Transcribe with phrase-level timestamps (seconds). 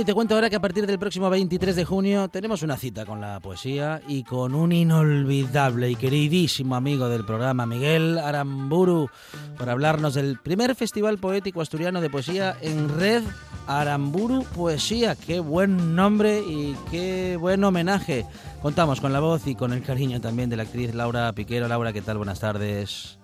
[0.00, 3.04] Y te cuento ahora que a partir del próximo 23 de junio tenemos una cita
[3.04, 9.10] con la poesía y con un inolvidable y queridísimo amigo del programa, Miguel Aramburu,
[9.58, 13.22] para hablarnos del primer festival poético asturiano de poesía en red,
[13.66, 15.16] Aramburu Poesía.
[15.16, 18.24] Qué buen nombre y qué buen homenaje.
[18.62, 21.68] Contamos con la voz y con el cariño también de la actriz Laura Piquero.
[21.68, 22.16] Laura, ¿qué tal?
[22.16, 23.19] Buenas tardes.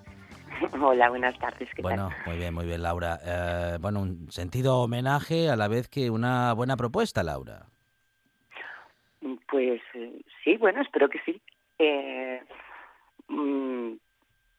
[0.83, 1.69] Hola, buenas tardes.
[1.75, 3.19] ¿qué bueno, muy bien, muy bien, Laura.
[3.25, 7.67] Eh, bueno, un sentido homenaje a la vez que una buena propuesta, Laura.
[9.49, 11.41] Pues eh, sí, bueno, espero que sí.
[11.79, 12.43] Eh,
[13.29, 13.93] mm,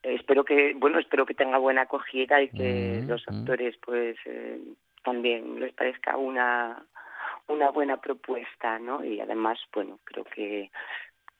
[0.03, 3.33] espero que, bueno, espero que tenga buena acogida y que Mm, los mm.
[3.33, 4.59] actores, pues, eh,
[5.03, 6.83] también les parezca una
[7.47, 9.03] una buena propuesta, ¿no?
[9.03, 10.69] Y además, bueno, creo que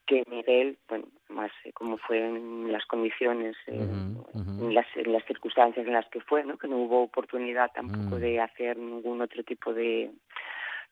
[0.08, 5.24] que Miguel, bueno, más eh, como fue en las condiciones, eh, en, las, en las
[5.26, 6.56] circunstancias en las que fue, ¿no?
[6.58, 8.20] Que no hubo oportunidad tampoco Mm.
[8.20, 10.10] de hacer ningún otro tipo de,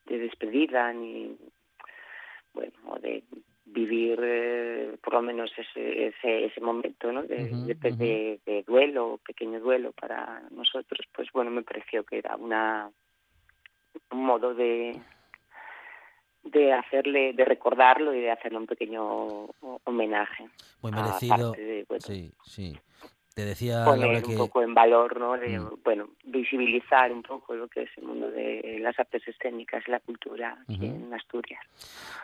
[0.04, 1.36] de despedida ni,
[2.52, 3.24] bueno, o de
[3.64, 7.22] vivir eh, por lo menos ese, ese, ese momento, ¿no?
[7.22, 7.48] De,
[7.98, 12.91] de- de duelo, pequeño duelo para nosotros, pues bueno, me pareció que era una
[14.12, 14.92] un modo de
[16.52, 20.48] de hacerle, de recordarlo y de hacerle un pequeño ho- homenaje.
[20.82, 21.52] Muy merecido.
[21.52, 22.76] de, bueno, Sí, sí.
[23.34, 25.36] Te decía poner Laura un poco en valor, ¿no?
[25.36, 25.82] De, Mm.
[25.84, 30.00] bueno, visibilizar un poco lo que es el mundo de las artes escénicas y la
[30.00, 31.60] cultura aquí en Asturias.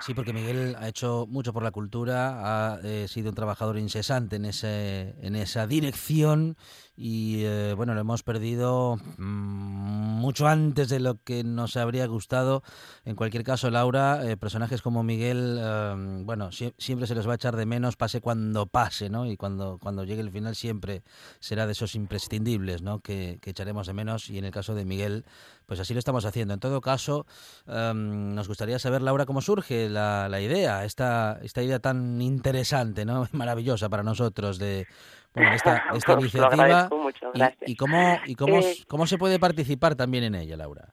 [0.00, 4.36] sí, porque Miguel ha hecho mucho por la cultura, ha eh, sido un trabajador incesante
[4.36, 6.56] en ese en esa dirección
[7.04, 12.62] y eh, bueno, lo hemos perdido mm, mucho antes de lo que nos habría gustado.
[13.04, 17.32] En cualquier caso, Laura, eh, personajes como Miguel, eh, bueno, sie- siempre se los va
[17.32, 19.26] a echar de menos, pase cuando pase, ¿no?
[19.26, 21.02] Y cuando cuando llegue el final siempre
[21.40, 23.00] será de esos imprescindibles, ¿no?
[23.00, 25.24] Que, que echaremos de menos y en el caso de Miguel,
[25.66, 26.54] pues así lo estamos haciendo.
[26.54, 27.26] En todo caso,
[27.66, 33.04] em, nos gustaría saber, Laura, cómo surge la, la idea, esta, esta idea tan interesante,
[33.04, 33.26] ¿no?
[33.32, 34.86] Maravillosa para nosotros de
[35.34, 37.70] bueno, esta, de esta iniciativa mucho, y, gracias.
[37.70, 40.88] y cómo, y cómo, Eh, cómo se puede participar también en ella, Laura.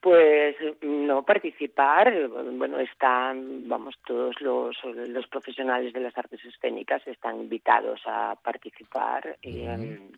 [0.00, 7.06] Pues no participar, eh, bueno, están, vamos, todos los, los profesionales de las artes escénicas
[7.06, 9.36] están invitados a participar.
[9.42, 10.10] em,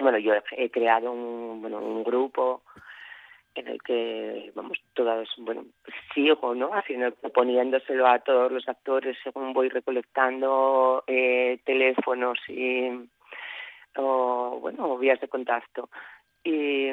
[0.00, 2.62] bueno, yo he creado un, bueno, un grupo
[3.54, 5.64] en el que, vamos, todas, bueno,
[6.14, 6.70] sigo, ¿no?
[6.72, 12.88] Haciendo, proponiéndoselo a todos los actores según voy recolectando eh, teléfonos y,
[13.96, 15.90] o, bueno, vías de contacto.
[16.44, 16.88] Y,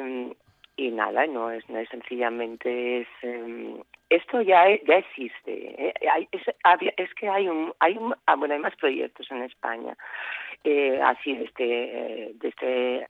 [0.76, 5.52] y nada, no es, no es sencillamente es em, esto ya ya existe.
[5.88, 5.94] ¿eh?
[6.12, 6.28] Hay-
[6.96, 9.96] es, que hay un hay un, ah, bueno hay más proyectos en España
[10.64, 13.06] eh, así de este eh, este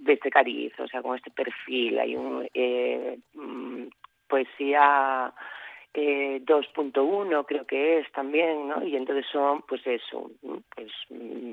[0.00, 3.84] de este cariz, o sea con este perfil hay un eh, mm,
[4.28, 5.32] poesía
[5.94, 8.82] eh, 2.1 creo que es también, ¿no?
[8.82, 10.30] Y entonces son, pues eso,
[10.74, 11.52] pues mm,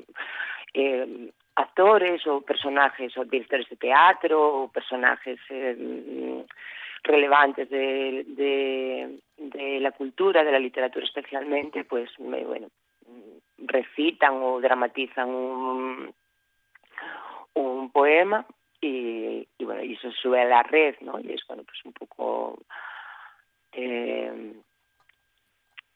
[0.73, 6.39] eh, actores o personajes o directores de teatro o personajes mm,
[7.03, 8.25] relevantes de,
[9.37, 12.67] de, la cultura, de la literatura especialmente, pues me- bueno,
[13.57, 16.13] recitan o dramatizan un,
[17.53, 18.45] un poema
[18.81, 21.19] y, y bueno, y eso sube a la red, ¿no?
[21.19, 22.59] Y es bueno, pues un poco
[23.73, 24.53] eh,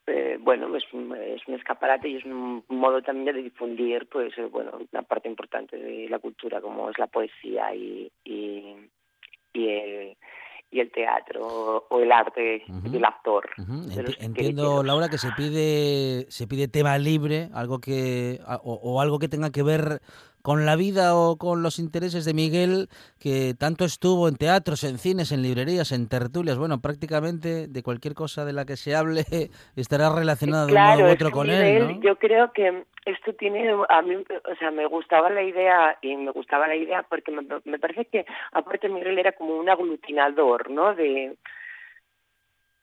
[0.05, 4.37] eh, bueno, es un, es un escaparate y es un modo también de difundir, pues,
[4.37, 8.75] eh, bueno, una parte importante de la cultura como es la poesía y, y,
[9.53, 10.17] y, el,
[10.73, 13.47] y el teatro o el arte del actor.
[14.19, 19.51] entiendo, Laura, que se pide se pide tema libre, algo que o, algo que tenga
[19.51, 20.01] que ver
[20.43, 24.97] con la vida o con los intereses de Miguel, que tanto estuvo en teatros, en
[24.99, 29.23] cines, en librerías, en tertulias, bueno, prácticamente de cualquier cosa de la que se hable
[29.77, 31.99] estará relacionada de un modo u otro con él.
[32.01, 36.31] Yo creo que esto tiene a mí o sea me gustaba la idea y me
[36.31, 40.93] gustaba la idea porque me, me parece que aparte Miguel era como un aglutinador no
[40.93, 41.35] de,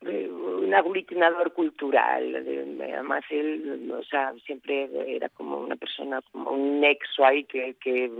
[0.02, 7.24] un aglutinador cultural además él o sea siempre era como una persona como un nexo
[7.24, 8.10] ahí que que,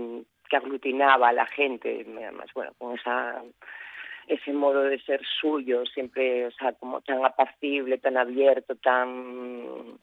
[0.49, 3.43] que aglutinaba a la gente además bueno con esa
[4.27, 9.99] ese modo de ser suyo siempre o sea como tan apacible tan abierto tan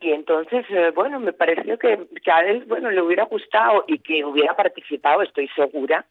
[0.00, 4.24] y entonces, eh, bueno, me pareció que, a él, bueno, le hubiera gustado y que
[4.24, 6.06] hubiera participado, estoy segura,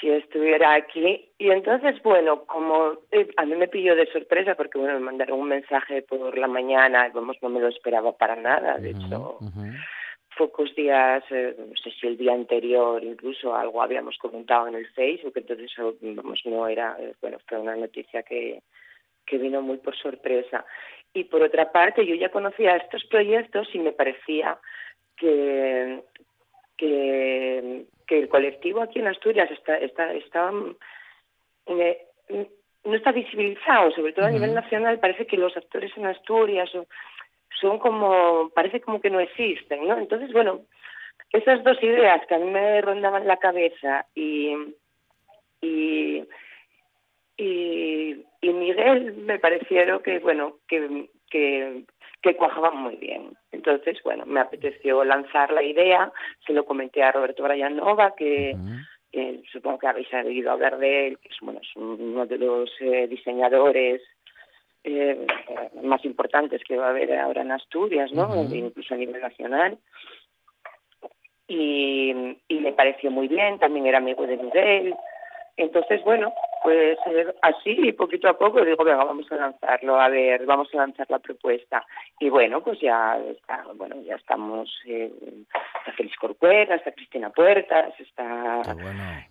[0.00, 1.30] si estuviera aquí.
[1.38, 5.40] Y entonces, bueno, como eh, a mí me pilló de sorpresa porque, bueno, me mandaron
[5.40, 9.38] un mensaje por la mañana, vamos, no me lo esperaba para nada, de hecho,
[10.38, 14.86] pocos días, eh, no sé si el día anterior incluso algo habíamos comentado en el
[14.88, 15.70] Facebook, entonces,
[16.00, 18.62] vamos, no era, bueno, fue una noticia que
[19.30, 20.66] que vino muy por sorpresa.
[21.14, 24.58] Y por otra parte, yo ya conocía estos proyectos y me parecía
[25.16, 26.02] que,
[26.76, 27.84] que,
[28.18, 30.50] el colectivo aquí en Asturias está, está, está
[31.66, 32.06] eh,
[32.84, 36.86] no está visibilizado, sobre todo a nivel nacional, parece que los actores en Asturias son,
[37.60, 39.98] son como, parece como que no existen, ¿no?
[39.98, 40.62] Entonces, bueno,
[41.30, 44.54] esas dos ideas que a mí me rondaban la cabeza y,
[45.60, 46.24] y
[47.40, 51.84] y, y Miguel me parecieron que, bueno, que, que,
[52.22, 53.36] que cuajaban muy bien.
[53.52, 56.12] Entonces, bueno, me apeteció lanzar la idea,
[56.46, 58.56] se lo comenté a Roberto Nova, que,
[59.52, 63.06] supongo que habéis oído hablar de él, que es, bueno, es uno de los eh,
[63.08, 64.02] diseñadores
[64.84, 65.26] eh,
[65.82, 68.30] más importantes que va a haber ahora en Asturias, ¿no?
[68.44, 69.78] Incluso a nivel nacional.
[71.48, 74.94] Y, y me pareció muy bien, también era amigo de Miguel,
[75.60, 80.44] entonces, bueno, pues eh, así, poquito a poco, digo, venga, vamos a lanzarlo, a ver,
[80.46, 81.84] vamos a lanzar la propuesta.
[82.18, 85.10] Y bueno, pues ya está, bueno, ya estamos, eh,
[85.78, 88.62] está Félix Corcuera, está Cristina Puertas, está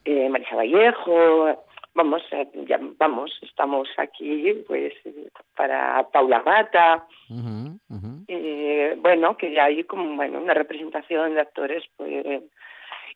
[0.05, 4.93] eh, Marisa Vallejo, vamos, eh, ya, vamos, estamos aquí, pues,
[5.55, 7.05] para Paula Mata,
[8.97, 12.43] bueno, que ya hay como, bueno, una representación de actores, pues,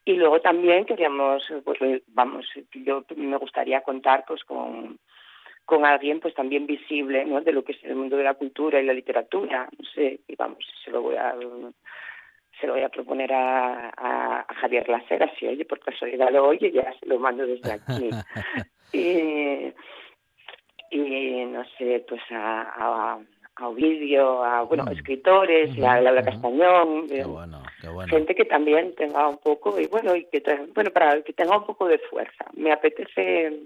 [0.06, 5.00] y luego también queríamos, pues vamos, yo me gustaría contar pues con,
[5.66, 7.42] con alguien pues también visible, ¿no?
[7.42, 10.36] De lo que es el mundo de la cultura y la literatura, no sé, y
[10.36, 11.36] vamos, se lo voy a
[12.60, 16.72] se lo voy a proponer a, a, Javier Lacera, si oye, por casualidad lo oye,
[16.72, 18.10] ya se lo mando desde aquí.
[18.94, 19.74] y,
[20.92, 23.20] y no sé, pues a, a
[23.62, 28.10] Ovidio, a bueno, escritores, a Laura Castañón, qué bueno, qué bueno.
[28.10, 30.42] gente que también tenga un poco, y bueno, y que
[30.74, 32.46] bueno, para que tenga un poco de fuerza.
[32.54, 33.62] Me apetece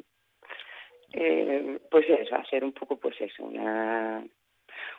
[1.14, 4.24] eh, pues eso, hacer un poco pues eso, una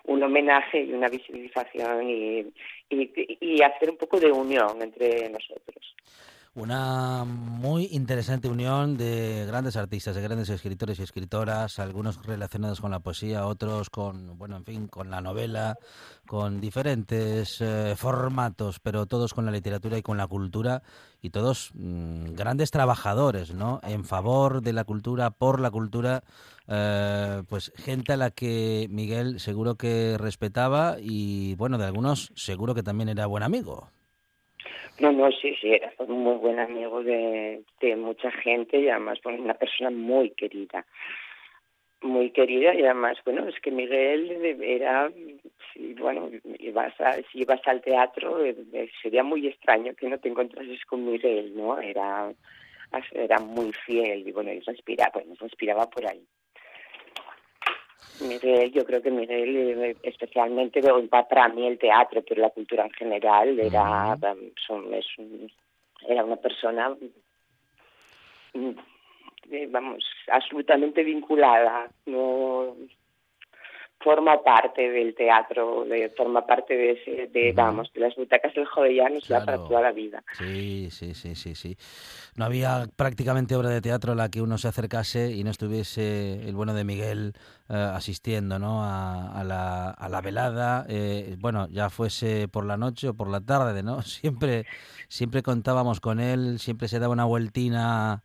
[0.05, 2.39] un homenaje y una visibilización y,
[2.89, 5.95] y, y hacer un poco de unión entre nosotros.
[6.59, 12.91] Una muy interesante unión de grandes artistas, de grandes escritores y escritoras, algunos relacionados con
[12.91, 15.77] la poesía, otros con, bueno, en fin, con la novela,
[16.27, 20.83] con diferentes eh, formatos, pero todos con la literatura y con la cultura
[21.23, 23.79] y todos mm, grandes trabajadores, ¿no?
[23.85, 26.25] En favor de la cultura, por la cultura,
[26.67, 32.75] eh, pues gente a la que Miguel seguro que respetaba y, bueno, de algunos seguro
[32.75, 33.93] que también era buen amigo.
[35.01, 39.19] No, no, sí, sí, era un muy buen amigo de, de mucha gente y además
[39.23, 40.85] bueno, una persona muy querida,
[42.03, 45.11] muy querida y además, bueno, es que Miguel era,
[45.73, 46.95] si, bueno, ibas
[47.31, 51.57] si ibas al teatro eh, eh, sería muy extraño que no te encontrases con Miguel,
[51.57, 51.79] ¿no?
[51.79, 52.33] Era,
[53.13, 56.25] era muy fiel y bueno, y respiraba, bueno, respiraba por ahí.
[58.21, 62.93] Miguel, yo creo que Miguel, eh, especialmente para mí el teatro, pero la cultura en
[62.93, 64.17] general, era,
[64.67, 65.07] son, es
[66.07, 66.97] era una persona,
[68.55, 68.71] mm,
[69.51, 71.89] eh, vamos, absolutamente vinculada.
[72.07, 72.77] No,
[74.09, 78.65] forma parte del teatro, de, forma parte de, ese, de vamos, de las butacas del
[78.65, 80.25] Jovellanos ya para toda la vida.
[80.39, 81.77] Sí, sí, sí, sí, sí.
[82.35, 86.41] No había prácticamente obra de teatro a la que uno se acercase y no estuviese
[86.49, 87.35] el bueno de Miguel
[87.69, 88.83] eh, asistiendo ¿no?
[88.83, 93.43] a, la, a la velada, eh, bueno, ya fuese por la noche o por la
[93.43, 94.01] tarde, ¿no?
[94.19, 94.65] Siempre,
[95.09, 98.23] siempre contábamos con él, siempre se daba una vueltina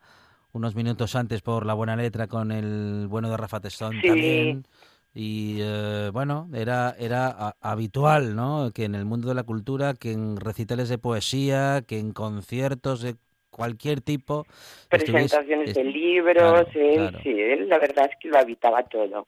[0.54, 4.66] unos minutos antes por la buena letra con el bueno de Rafa Testón también.
[5.13, 8.72] Y eh, bueno, era, era habitual, ¿no?
[8.74, 13.01] Que en el mundo de la cultura, que en recitales de poesía, que en conciertos
[13.01, 13.15] de
[13.51, 14.46] cualquier tipo.
[14.89, 19.27] Presentaciones de libros, él, sí, él la verdad es que lo habitaba todo.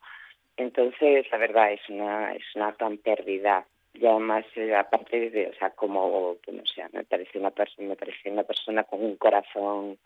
[0.58, 3.66] Entonces, la verdad es una, es una gran pérdida.
[3.94, 8.30] Y además, eh, aparte de, o sea, como, no sé, me parece una, me parece
[8.30, 9.98] una persona con un corazón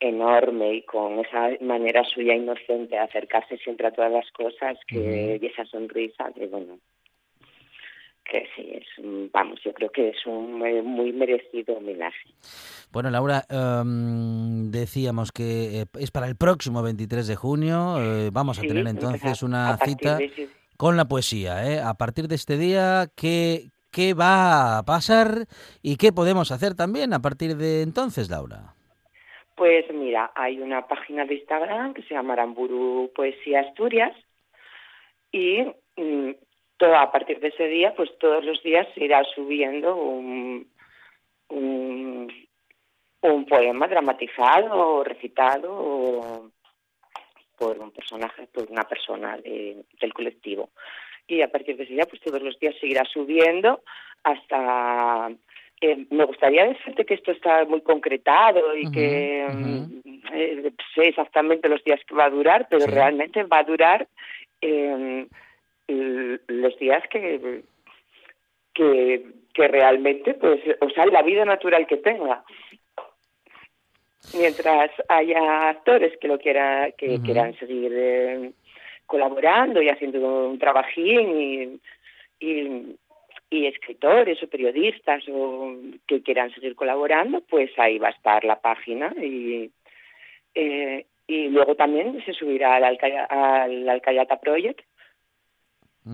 [0.00, 5.38] enorme y con esa manera suya inocente de acercarse siempre a todas las cosas que
[5.40, 6.78] y esa sonrisa que bueno
[8.24, 8.86] que sí es
[9.32, 12.28] vamos yo creo que es un muy merecido homenaje.
[12.92, 18.58] Bueno Laura em, decíamos que eh, es para el próximo 23 de junio eh, vamos
[18.58, 20.18] a tener entonces una cita
[20.76, 21.80] con la poesía ¿eh?
[21.80, 25.46] a partir de este día qué qué va a pasar
[25.80, 28.75] y qué podemos hacer también a partir de entonces Laura
[29.56, 34.14] pues mira, hay una página de Instagram que se llama Aramburu Poesía Asturias
[35.32, 35.62] y
[35.96, 36.32] mm,
[36.76, 40.70] todo, a partir de ese día, pues todos los días se irá subiendo un,
[41.48, 42.46] un,
[43.48, 46.50] poema dramatizado o recitado
[47.56, 50.70] por un personaje, por una persona del colectivo.
[51.26, 53.82] Y a partir de ese día, pues todos los días seguirá subiendo
[54.22, 55.30] hasta
[55.80, 59.46] eh, me gustaría decirte que esto está muy concretado y que
[60.32, 64.08] eh, sé exactamente los días que va a durar, pero realmente va a durar
[64.62, 65.28] em,
[65.88, 67.62] los días que,
[68.72, 72.42] que, que realmente, pues, o sea, la vida natural que tenga.
[74.34, 78.52] Mientras haya actores que lo quiera, que quieran seguir eh,
[79.04, 81.80] colaborando y haciendo un trabajín y,
[82.40, 82.96] y
[83.50, 85.74] escritores o periodistas o
[86.06, 89.70] que quieran seguir colaborando, pues ahí va a estar la página y
[90.54, 94.80] eh, y luego también se subirá al, Alcayata Project,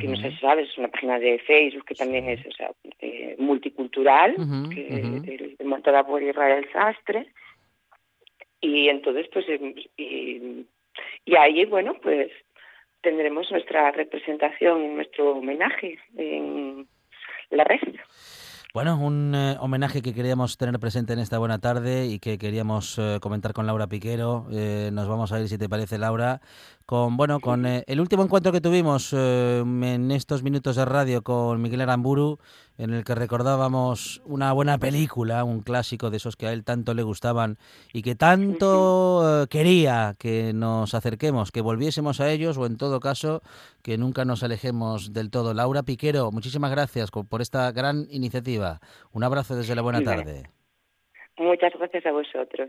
[0.01, 2.71] que no sé si sabes, es una página de Facebook que también es o sea,
[2.99, 4.35] eh, multicultural,
[4.73, 7.27] que es montada por Israel Sastre.
[8.63, 10.65] Y entonces, pues, em, y,
[11.27, 12.31] y ahí, bueno, pues
[13.03, 16.87] tendremos nuestra representación, nuestro homenaje en,
[17.53, 17.79] la red.
[18.75, 22.99] Bueno, un eh, homenaje que queríamos tener presente en esta buena tarde y que queríamos
[22.99, 24.47] eh, comentar con Laura Piquero.
[24.51, 26.41] Eh, nos vamos a ir, si te parece, Laura,
[26.93, 31.23] con bueno con eh, el último encuentro que tuvimos eh, en estos minutos de radio
[31.23, 32.37] con Miguel Aramburu,
[32.77, 36.93] en el que recordábamos una buena película, un clásico de esos que a él tanto
[36.93, 37.57] le gustaban
[37.95, 43.01] y que tanto eh, quería que nos acerquemos, que volviésemos a ellos o en todo
[43.01, 43.41] caso
[43.83, 45.55] que nunca nos alejemos del todo.
[45.55, 48.81] Laura Piquero, muchísimas gracias por esta gran iniciativa.
[49.13, 50.43] Un abrazo desde la buena tarde.
[51.39, 52.69] Muchas gracias a vosotros.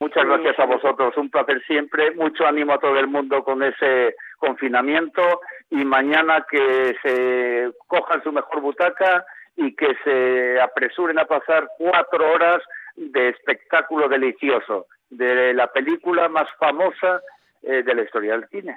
[0.00, 4.14] Muchas gracias a vosotros, un placer siempre, mucho ánimo a todo el mundo con ese
[4.38, 9.24] confinamiento y mañana que se cojan su mejor butaca
[9.56, 12.60] y que se apresuren a pasar cuatro horas
[12.96, 17.20] de espectáculo delicioso, de la película más famosa
[17.62, 18.76] eh, de la historia del cine.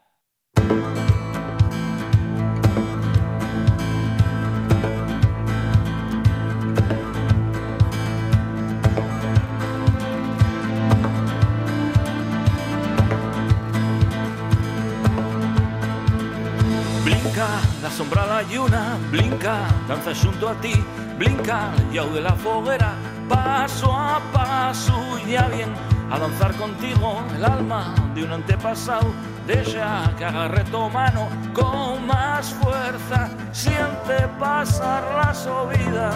[17.89, 20.73] Sombrada y una blinca, danza junto a ti,
[21.17, 22.93] blinca, y de la foguera,
[23.27, 25.73] paso a paso, ya bien,
[26.11, 29.11] a danzar contigo el alma de un antepasado,
[29.47, 36.11] deja que agarre tu mano con más fuerza, siente pasar la subida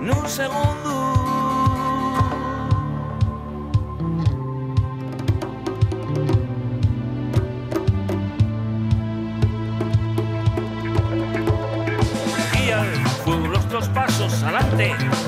[0.00, 1.31] en un segundo.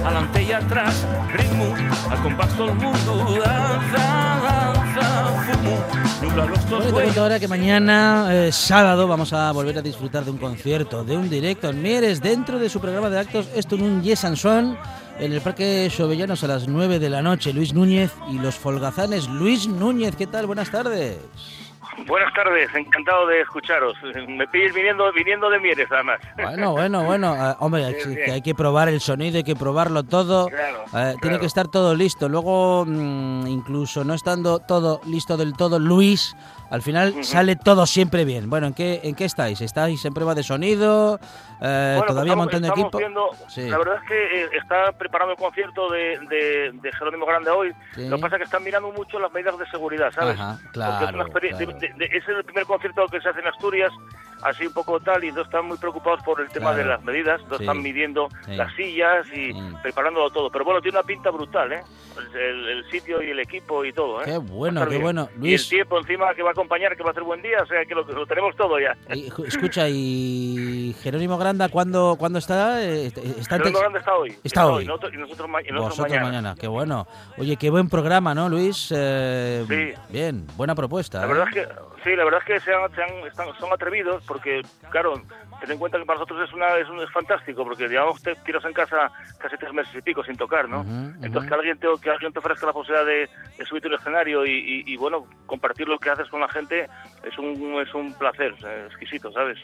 [0.04, 1.74] Adelante y atrás, ritmo,
[2.10, 5.84] al compás todo el mundo, danza, danza, fumo,
[6.22, 10.24] nubla los dos Bueno, te ahora que mañana, eh, sábado, vamos a volver a disfrutar
[10.24, 13.76] de un concierto, de un directo en Mieres, dentro de su programa de actos Esto
[13.76, 14.76] en un Yes and Son,
[15.18, 17.52] en el Parque Sobellanos a las 9 de la noche.
[17.52, 19.28] Luis Núñez y los Folgazanes.
[19.28, 20.46] Luis Núñez, ¿qué tal?
[20.46, 21.16] Buenas tardes.
[22.06, 23.96] Buenas tardes, encantado de escucharos.
[24.28, 26.20] Me pilles viniendo, viniendo de Mieres, además.
[26.36, 27.34] Bueno, bueno, bueno.
[27.38, 30.48] ah, hombre, hay que, que hay que probar el sonido, hay que probarlo todo.
[30.48, 31.40] Claro, Eh, Tiene claro.
[31.40, 32.28] que estar todo listo.
[32.28, 36.36] Luego, mm, incluso no estando todo listo del todo, Luis,
[36.70, 38.50] al final sale todo siempre bien.
[38.50, 39.60] Bueno, ¿en qué, en qué estáis?
[39.60, 41.18] ¿Estáis en prueba de sonido?
[41.62, 42.98] Eh, Bueno, ¿Todavía pues montando equipo?
[42.98, 43.68] viendo- Sí.
[43.70, 47.72] La verdad es que eh, está preparando el concierto de, de, de Jerónimo Grande hoy.
[47.94, 48.08] Sí.
[48.08, 50.34] Lo que pasa es que están mirando mucho las medidas de seguridad, ¿sabes?
[50.38, 51.72] Ajá, Porque claro, es, una experien- claro.
[51.88, 53.92] De- de- es el primer concierto que se hace en Asturias,
[54.42, 56.78] así un poco tal, y entonces están muy preocupados por el tema Claro.
[56.78, 57.40] de las medidas.
[57.40, 57.64] Entonces Sí.
[57.64, 58.56] están midiendo Sí.
[58.56, 59.58] las sillas y Sí.
[59.82, 60.50] preparándolo todo.
[60.50, 61.82] Pero bueno, tiene una pinta brutal, ¿eh?
[62.34, 64.24] El, el sitio y el equipo y todo, ¿eh?
[64.26, 65.02] Qué bueno, qué bien.
[65.02, 65.28] bueno.
[65.32, 67.58] Y el Luis, tiempo encima que va a acompañar, que va a ser buen día,
[67.62, 68.96] o sea que lo, lo tenemos todo ya.
[69.14, 72.82] y, escucha, ¿y Jerónimo Granda cuándo, cuándo está?
[72.84, 73.20] Eh, ¿Está
[73.56, 74.36] en Jerónimo Grande está hoy.
[74.44, 74.84] Está hoy.
[74.84, 76.22] Y nosotros, y nosotros, y nosotros mañana.
[76.24, 76.54] mañana.
[76.58, 77.06] qué bueno.
[77.38, 78.92] Oye, qué buen programa, ¿no, Luis?
[78.94, 80.00] Eh, Sí.
[80.08, 81.18] Bien, buena propuesta.
[81.20, 81.28] La ¿eh?
[81.28, 81.68] verdad es que
[82.04, 85.14] sí, la verdad es que se han- se han- están- son atrevidos porque, claro,
[85.60, 88.34] ten en cuenta que para nosotros es una es, un, es fantástico porque digamos te
[88.36, 90.82] tiras en casa casi tres meses y pico sin tocar, ¿no?
[91.22, 94.44] Entonces que alguien te que alguien te ofrezca la posibilidad de, de subirte al escenario
[94.44, 96.88] y, y- y, bueno compartir lo que haces con la gente
[97.24, 98.54] es un es un placer
[98.88, 99.58] exquisito, ¿sabes?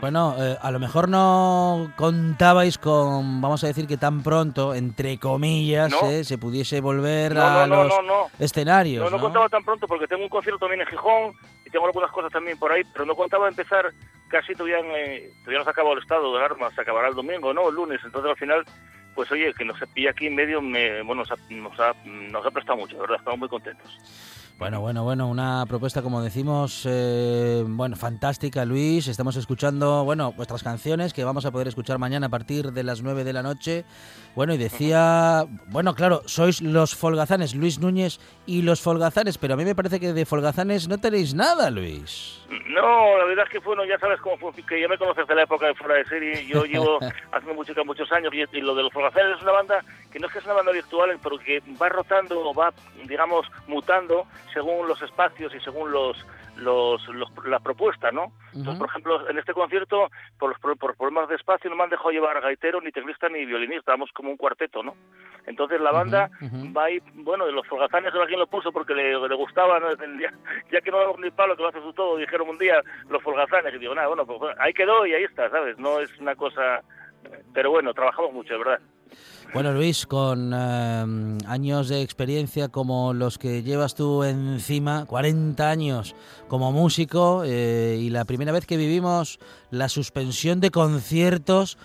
[0.00, 5.18] Bueno, eh, a lo mejor no contabais con, vamos a decir que tan pronto, entre
[5.18, 6.08] comillas, No.
[6.10, 8.26] eh, se pudiese volver No, a no, no, los no, no.
[8.38, 9.04] escenarios.
[9.04, 9.22] No, no ¿no?
[9.22, 11.32] contaba tan pronto porque tengo un concierto también en Gijón
[11.72, 13.92] tengo algunas cosas también por ahí, pero no contaba empezar
[14.28, 17.52] casi todavía, eh, todavía no se acabado el estado de alarma, se acabará el domingo,
[17.52, 17.68] ¿no?
[17.68, 18.64] El lunes, entonces al final,
[19.14, 22.46] pues oye, que nos pilla aquí en medio, me, bueno, nos ha, nos, ha, nos
[22.46, 24.41] ha prestado mucho, de verdad, estamos muy contentos.
[24.58, 29.08] Bueno, bueno, bueno, una propuesta, como decimos, eh, bueno, fantástica, Luis.
[29.08, 33.02] Estamos escuchando, bueno, vuestras canciones que vamos a poder escuchar mañana a partir de las
[33.02, 33.84] 9 de la noche.
[34.36, 39.56] Bueno, y decía, bueno, claro, sois los folgazanes, Luis Núñez y los folgazanes, pero a
[39.56, 42.40] mí me parece que de folgazanes no tenéis nada, Luis.
[42.68, 45.34] No, la verdad es que bueno, ya sabes cómo fue, que ya me conoces de
[45.34, 46.98] la época de fuera de serie, yo llevo
[47.32, 50.26] haciendo música muchos años y, y lo de los Folgaceles es una banda que no
[50.26, 52.72] es que es una banda virtual, pero que va rotando o va,
[53.06, 56.16] digamos, mutando según los espacios y según los,
[56.56, 58.32] los, los- la propuesta, ¿no?
[58.48, 61.84] Entonces, por ejemplo, en este concierto, por, los, pro- por problemas de espacio, no me
[61.84, 64.94] han dejado llevar gaitero, ni teclista, ni violinista, vamos como un cuarteto, ¿no?
[65.46, 66.30] Entonces la banda
[66.76, 69.88] va ahí, bueno, de los folgazanes alguien lo puso porque le, le gustaba, ¿no?
[70.20, 70.32] ya,
[70.70, 73.22] ya que no damos ni palo, que lo haces tú todo, dijeron un día los
[73.22, 75.78] folgazanes, y digo, nada, bueno, pues ahí quedó y ahí está, ¿sabes?
[75.78, 76.82] No es una cosa...
[77.54, 78.80] Pero bueno, trabajamos mucho, verdad.
[79.54, 86.14] Bueno, Luis, con eh, años de experiencia como los que llevas tú encima, 40 años
[86.48, 89.38] como músico, eh, y la primera vez que vivimos
[89.70, 91.76] la suspensión de conciertos,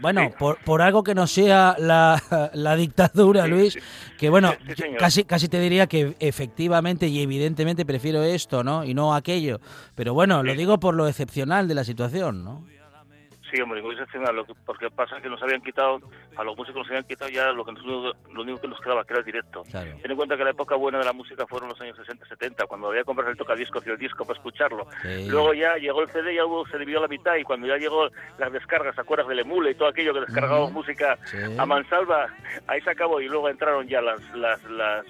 [0.00, 3.80] bueno, por, por algo que no sea la, la dictadura, Sí, Luis, sí.
[4.18, 4.52] que bueno,
[4.98, 8.84] casi, casi te diría que efectivamente y evidentemente prefiero esto, ¿no?
[8.84, 9.60] Y no aquello.
[9.94, 12.64] Pero bueno, lo digo por lo excepcional de la situación, ¿no?
[13.50, 16.00] Sí, hombre, excepcional, lo que, porque pasa es que nos habían quitado,
[16.36, 19.04] a los músicos nos habían quitado ya lo, que nos, lo único que nos quedaba,
[19.04, 19.62] que era el directo.
[19.70, 19.90] Claro.
[20.00, 22.88] Ten en cuenta que la época buena de la música fueron los años 60-70, cuando
[22.88, 24.86] había que comprar el tocadiscos y el disco para escucharlo.
[25.02, 25.26] Sí.
[25.28, 27.76] Luego ya llegó el CD, ya hubo, se dividió a la mitad y cuando ya
[27.76, 28.08] llegó
[28.38, 31.36] las descargas, ¿te acuerdas del emule y todo aquello que descargábamos música Sí.
[31.58, 32.28] a mansalva?
[32.68, 35.04] Ahí se acabó y luego entraron ya las, las, las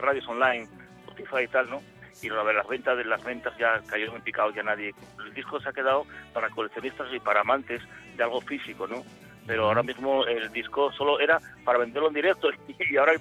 [0.00, 0.68] radios online,
[1.08, 1.82] Spotify y tal, ¿no?
[2.22, 4.94] Y a ver, las ventas de las ventas ya cayeron en picado, ya nadie.
[5.24, 7.80] El disco se ha quedado para coleccionistas y para amantes
[8.16, 9.02] de algo físico, ¿no?
[9.46, 12.48] Pero ahora mismo el disco solo era para venderlo en directo
[12.78, 13.12] y ahora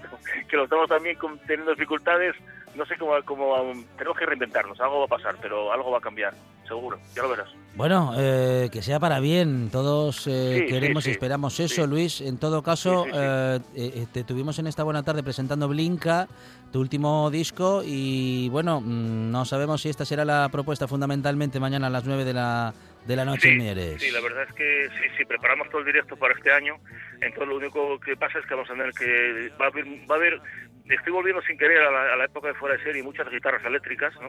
[0.48, 2.36] que lo estamos también teniendo dificultades,
[2.76, 3.56] no sé cómo, cómo
[3.98, 6.34] tenemos que reinventarnos, algo va a pasar, pero algo va a cambiar,
[6.68, 7.50] seguro, ya lo verás.
[7.76, 9.70] Bueno, eh, que sea para bien.
[9.72, 11.88] Todos eh, Sí, queremos sí, y esperamos eso.
[11.88, 12.22] Luis.
[12.22, 16.28] En todo caso, eh, eh, te tuvimos en esta buena tarde presentando Blinka,
[16.72, 21.88] tu último disco, y bueno, mm, no sabemos si esta será la propuesta fundamentalmente mañana
[21.88, 22.74] a las 9 de la,
[23.10, 24.00] de la noche Sí, en Mieres.
[24.02, 26.78] Sí, la verdad es que sí, sí, preparamos todo el directo para este año.
[27.22, 30.14] Entonces lo único que pasa es que vamos a tener que va a haber, va
[30.16, 30.40] a haber
[30.88, 33.66] estoy volviendo sin querer a la, a la época de fuera de serie muchas guitarras
[33.66, 34.28] eléctricas, ¿no?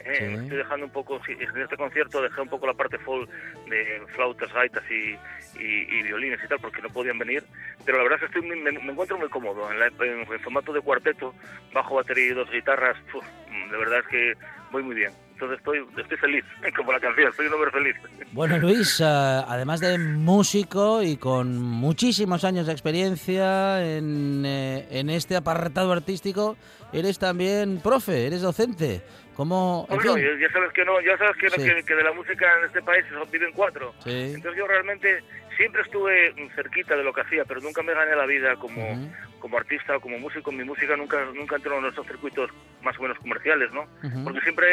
[0.00, 0.24] Eh, Sí.
[0.24, 3.28] Estoy dejando un poco, en este concierto dejé un poco la parte folk
[3.68, 5.12] de flautas, gaitas y,
[5.60, 7.42] y- y violines y tal, porque no podían venir,
[7.84, 10.72] pero la verdad es que estoy me, me encuentro muy cómodo en, la- en- formato
[10.72, 11.34] de cuarteto,
[11.74, 13.24] bajo batería y dos guitarras, uf,
[13.70, 14.32] de verdad es que
[14.70, 15.12] voy muy bien.
[15.36, 16.44] Entonces estoy, estoy feliz,
[16.76, 17.94] como la canción, soy un hombre feliz.
[18.32, 25.10] Bueno, Luis, eh, además de músico y con muchísimos años de experiencia en, eh, en
[25.10, 26.56] este apartado artístico,
[26.90, 29.02] eres también profe, eres docente.
[29.34, 30.24] ¿Cómo, en Bueno, fin?
[30.40, 31.56] ya sabes que no, ya sabes que, Sí.
[31.62, 33.92] que, que de la música en este país son- viven cuatro.
[34.02, 34.32] Sí.
[34.34, 35.22] Entonces yo realmente
[35.58, 39.10] siempre estuve cerquita de lo que hacía, pero nunca me gané la vida como, Ujú.
[39.40, 40.50] como artista o como músico.
[40.50, 42.48] Mi música nunca nunca entró en esos circuitos
[42.82, 43.82] más o menos comerciales, ¿no?
[44.02, 44.24] Ujú.
[44.24, 44.66] Porque siempre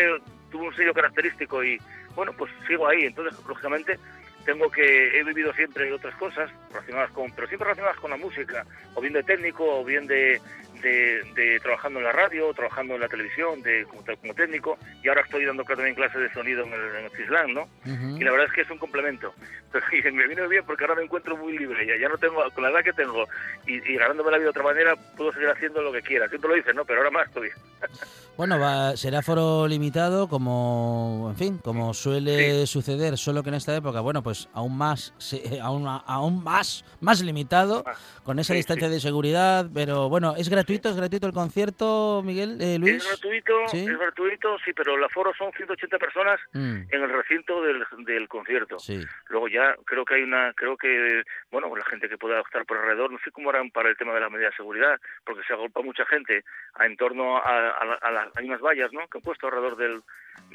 [0.53, 1.81] tuvo un sello característico y,
[2.15, 3.05] bueno, pues sigo ahí.
[3.05, 3.99] Entonces, lógicamente,
[4.45, 8.63] tengo que, he vivido siempre otras cosas relacionadas con, pero siempre relacionadas con la música,
[8.93, 10.39] o bien de técnico, o bien de,
[10.83, 15.07] de, de trabajando en la radio, trabajando en la televisión, de, como, como técnico, y
[15.09, 17.61] ahora estoy dando también clases de sonido en el, en el Cislan, ¿no?
[17.85, 18.17] Ujú.
[18.17, 19.33] Y la verdad es que es un complemento.
[19.71, 22.43] Pero, y me viene bien porque ahora me encuentro muy libre, ya, ya no tengo,
[22.53, 23.25] con la edad que tengo,
[23.65, 26.27] y, y ganándome la vida de otra manera, puedo seguir haciendo lo que quiera.
[26.29, 26.85] Siempre lo dices, ¿no?
[26.85, 27.53] Pero ahora más todavía.
[28.35, 33.75] Bueno, va, será foro limitado como, en fin, como suele suceder, solo que en esta
[33.75, 37.85] época, bueno, pues aún más, se- aún, aún más, más limitado,
[38.23, 38.93] con esa Sí, distancia sí.
[38.95, 42.95] de seguridad, pero bueno, ¿es gratuito, es gratuito el concierto, Miguel, eh, Luis?
[42.95, 43.85] Es gratuito, ¿Sí?
[43.85, 48.27] es gratuito, sí, pero el aforo son 180 personas Mm, en el recinto del, del
[48.27, 48.77] concierto.
[48.79, 49.05] sí.
[49.29, 52.77] Luego ya creo que hay una, creo que, bueno, la gente que pueda estar por
[52.77, 55.53] alrededor, no sé cómo harán para el tema de la medida de seguridad, porque se
[55.53, 56.43] agolpa mucha gente
[56.75, 59.47] a, en torno a, a la- a la- hay unas vallas, ¿no?, que han puesto
[59.47, 60.01] alrededor del,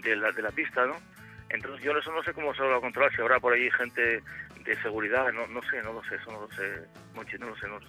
[0.02, 0.96] de, la, de la pista, ¿no?
[1.50, 4.22] Entonces yo eso no sé cómo se va a controlar, si habrá por ahí gente
[4.64, 7.56] de seguridad, no, no sé, no lo sé, eso no lo sé, Monchi, no lo
[7.56, 7.86] sé, no lo sé.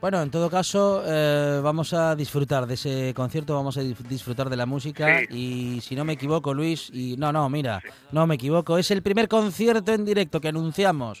[0.00, 4.56] Bueno, en todo caso, eh, vamos a disfrutar de ese concierto, vamos a disfrutar de
[4.56, 5.36] la música Sí.
[5.76, 9.02] y si no me equivoco, Luis, y no, no, mira, no me equivoco, es el
[9.02, 11.20] primer concierto en directo que anunciamos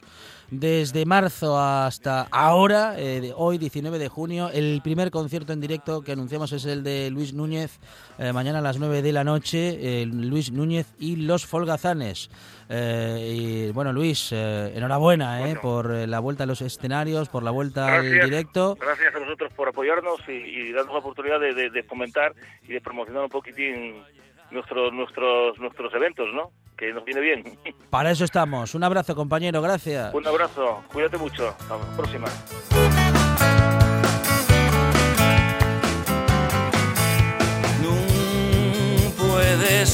[0.50, 6.00] desde marzo hasta ahora, eh, de hoy 19 de junio, el primer concierto en directo
[6.02, 7.78] que anunciamos es el de Luis Núñez,
[8.18, 12.30] eh, mañana a las 9 de la noche, eh, Luis Núñez y los Folgazanes.
[12.70, 13.34] Eh,
[13.68, 15.60] y bueno, Luis, eh, enhorabuena eh, Bueno.
[15.60, 18.76] por la vuelta a los escenarios, por la vuelta al directo.
[18.80, 22.34] Gracias a vosotros por apoyarnos y, y darnos la oportunidad de, de- de fomentar
[22.66, 24.02] y de promocionar un poquitín
[24.50, 26.50] nuestros nuestros nuestros eventos, ¿no?
[26.78, 27.58] Que nos viene bien.
[27.90, 28.74] Para eso estamos.
[28.74, 29.60] Un abrazo, compañero.
[29.60, 30.14] Gracias.
[30.14, 31.48] Un abrazo, cuídate mucho.
[31.48, 32.28] Hasta la próxima.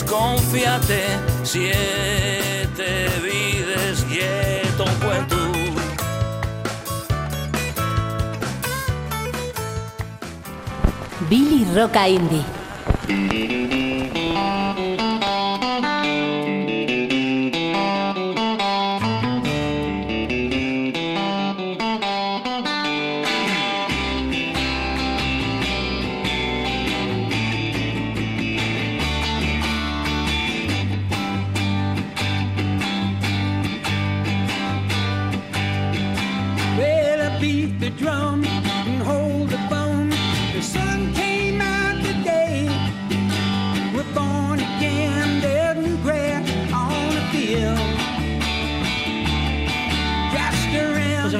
[0.02, 1.02] Confiarte
[1.42, 5.36] siete vides quieto cuento.
[11.28, 12.44] Billy Roca Indie.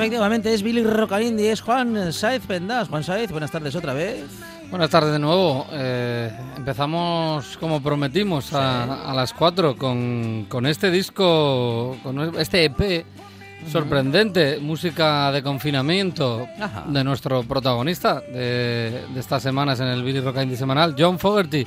[0.04, 2.88] Efectivamente es Billy Rocalindi, es Juan Saez Pendas.
[2.88, 4.22] Juan Saez, buenas tardes otra vez.
[4.70, 5.66] Buenas tardes de nuevo.
[5.72, 13.06] Eh, empezamos como prometimos a, a las 4 con, con este disco, con este EP
[13.72, 16.84] sorprendente, música de confinamiento Ajá.
[16.86, 21.66] de nuestro protagonista de, de estas semanas en el Billy Rock semanal, John Fogerty,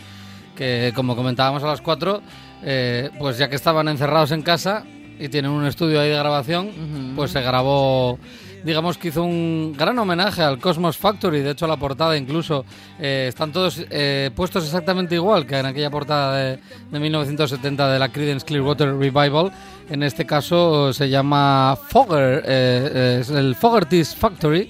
[0.56, 2.22] que como comentábamos a las 4,
[2.62, 4.84] eh, pues ya que estaban encerrados en casa
[5.20, 7.16] y tienen un estudio ahí de grabación, Ujú.
[7.16, 8.18] pues se grabó
[8.64, 11.40] digamos que hizo un gran homenaje al Cosmos Factory.
[11.40, 12.66] De hecho, la portada incluso
[13.00, 16.60] eh, están todos eh, puestos exactamente igual que en aquella portada de,
[16.92, 19.52] de 1970 de la Creedence Clearwater Revival.
[19.90, 24.70] En este caso se llama Fogger, eh, es el Fogerty's Factory.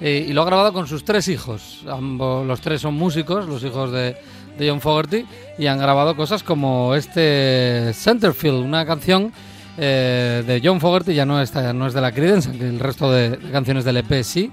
[0.00, 1.84] y lo ha grabado con sus tres hijos.
[1.88, 4.16] Ambos, los tres son músicos, los hijos de,
[4.56, 5.26] de John Fogerty,
[5.58, 9.32] y han grabado cosas como este Centerfield, una canción
[9.78, 13.10] eh, de John Fogerty, ya no, está, no es de la Creedence, aunque el resto
[13.10, 14.50] de, de canciones del EP sí.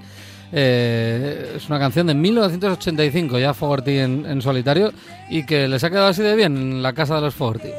[0.51, 4.91] Eh, es una canción de 1985, ya Fogerty en, en solitario,
[5.29, 7.69] y que les ha quedado así de bien en la casa de los Fogerty.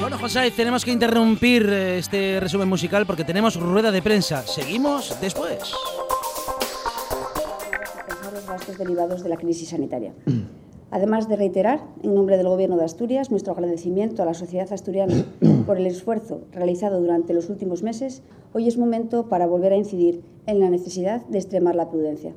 [0.00, 4.42] Bueno, José, tenemos que interrumpir eh, este resumen musical porque tenemos rueda de prensa.
[4.46, 5.58] Seguimos después.
[8.32, 10.12] los gastos derivados de la crisis sanitaria.
[10.90, 15.26] Además de reiterar, en nombre del Gobierno de Asturias, nuestro agradecimiento a la sociedad asturiana
[15.66, 18.22] por el esfuerzo realizado durante los últimos meses,
[18.52, 22.34] hoy es momento para volver a incidir en la necesidad de extremar la prudencia.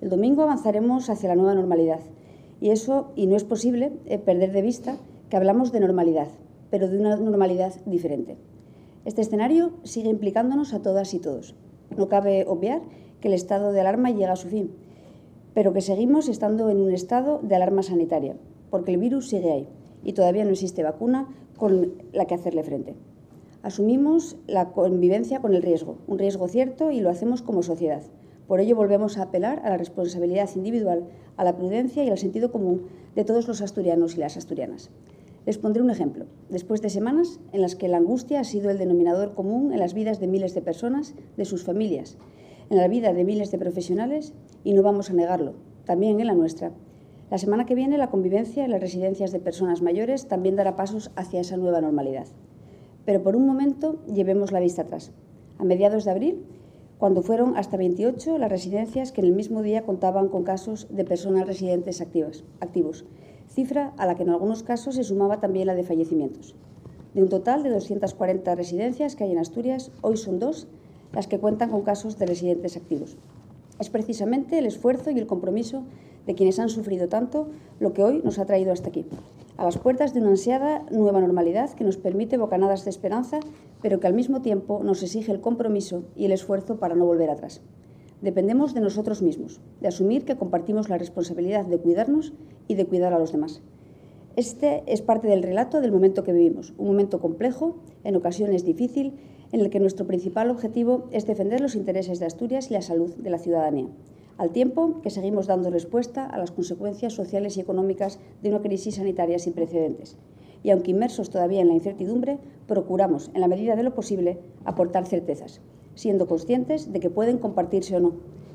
[0.00, 2.00] El domingo avanzaremos hacia la nueva normalidad
[2.60, 4.96] Y eso, y no es posible eh, perder de vista
[5.28, 6.28] que hablamos de normalidad,
[6.70, 8.36] pero de una normalidad diferente.
[9.04, 11.54] Este escenario sigue implicándonos a todas y todos.
[11.96, 12.82] No cabe obviar
[13.20, 14.70] que el estado de alarma llega a su fin,
[15.54, 18.36] pero que seguimos estando en un estado de alarma sanitaria,
[18.70, 19.68] porque el virus sigue ahí
[20.04, 22.94] y todavía no existe vacuna con la que hacerle frente.
[23.62, 28.02] Asumimos la convivencia con el riesgo, un riesgo cierto y lo hacemos como sociedad.
[28.46, 31.04] Por ello volvemos a apelar a la responsabilidad individual,
[31.36, 34.90] a la prudencia y al sentido común de todos los asturianos y las asturianas.
[35.46, 36.26] Les pondré un ejemplo.
[36.48, 39.94] Después de semanas en las que la angustia ha sido el denominador común en las
[39.94, 42.16] vidas de miles de personas, de sus familias,
[42.70, 44.32] en la vida de miles de profesionales,
[44.64, 46.72] y no vamos a negarlo, también en la nuestra.
[47.30, 51.10] La semana que viene la convivencia en las residencias de personas mayores también dará pasos
[51.16, 52.26] hacia esa nueva normalidad.
[53.04, 55.12] Pero por un momento llevemos la vista atrás.
[55.58, 56.44] A mediados de abril,
[56.98, 61.04] cuando fueron hasta 28 las residencias que en el mismo día contaban con casos de
[61.04, 63.04] personas residentes activos, activos
[63.50, 66.54] cifra a la que en algunos casos se sumaba también la de fallecimientos.
[67.14, 70.68] De un total de 240 residencias que hay en Asturias, hoy son dos
[71.12, 73.16] las que cuentan con casos de residentes activos.
[73.80, 75.84] Es precisamente el esfuerzo y el compromiso
[76.26, 79.06] de quienes han sufrido tanto lo que hoy nos ha traído hasta aquí,
[79.56, 83.40] a las puertas de una ansiada nueva normalidad que nos permite bocanadas de esperanza,
[83.80, 87.30] pero que al mismo tiempo nos exige el compromiso y el esfuerzo para no volver
[87.30, 87.62] atrás.
[88.20, 92.34] Dependemos de nosotros mismos, de asumir que compartimos la responsabilidad de cuidarnos
[92.68, 93.62] y de cuidar a los demás.
[94.36, 99.14] Este es parte del relato del momento que vivimos, un momento complejo, en ocasiones difícil,
[99.52, 103.14] en el que nuestro principal objetivo es defender los intereses de Asturias y la salud
[103.16, 103.88] de la ciudadanía,
[104.38, 108.96] al tiempo que seguimos dando respuesta a las consecuencias sociales y económicas de una crisis
[108.96, 110.16] sanitaria sin precedentes.
[110.62, 115.06] Y aunque inmersos todavía en la incertidumbre, procuramos, en la medida de lo posible, aportar
[115.06, 115.60] certezas
[115.94, 118.12] siendo conscientes de que pueden compartirse o no,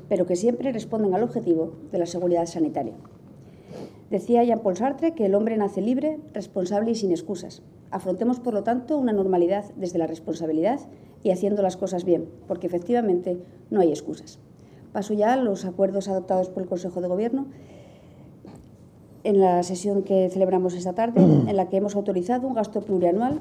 [0.08, 2.94] pero que siempre responden al objetivo de la seguridad sanitaria.
[4.10, 7.62] Decía Jean-Paul Sartre que el hombre nace libre, responsable y sin excusas.
[7.90, 10.80] Afrontemos, por lo tanto, una normalidad desde la responsabilidad
[11.22, 13.38] y haciendo las cosas bien, porque efectivamente
[13.70, 14.38] no hay excusas.
[14.92, 17.46] Paso ya a los acuerdos adoptados por el Consejo de Gobierno
[19.24, 23.40] en la sesión que celebramos esta tarde, en la que hemos autorizado un gasto plurianual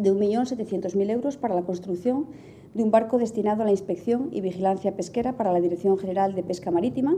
[0.00, 2.26] de 1.700.000 euros para la construcción
[2.74, 6.42] de un barco destinado a la inspección y vigilancia pesquera para la Dirección General de
[6.42, 7.16] Pesca Marítima,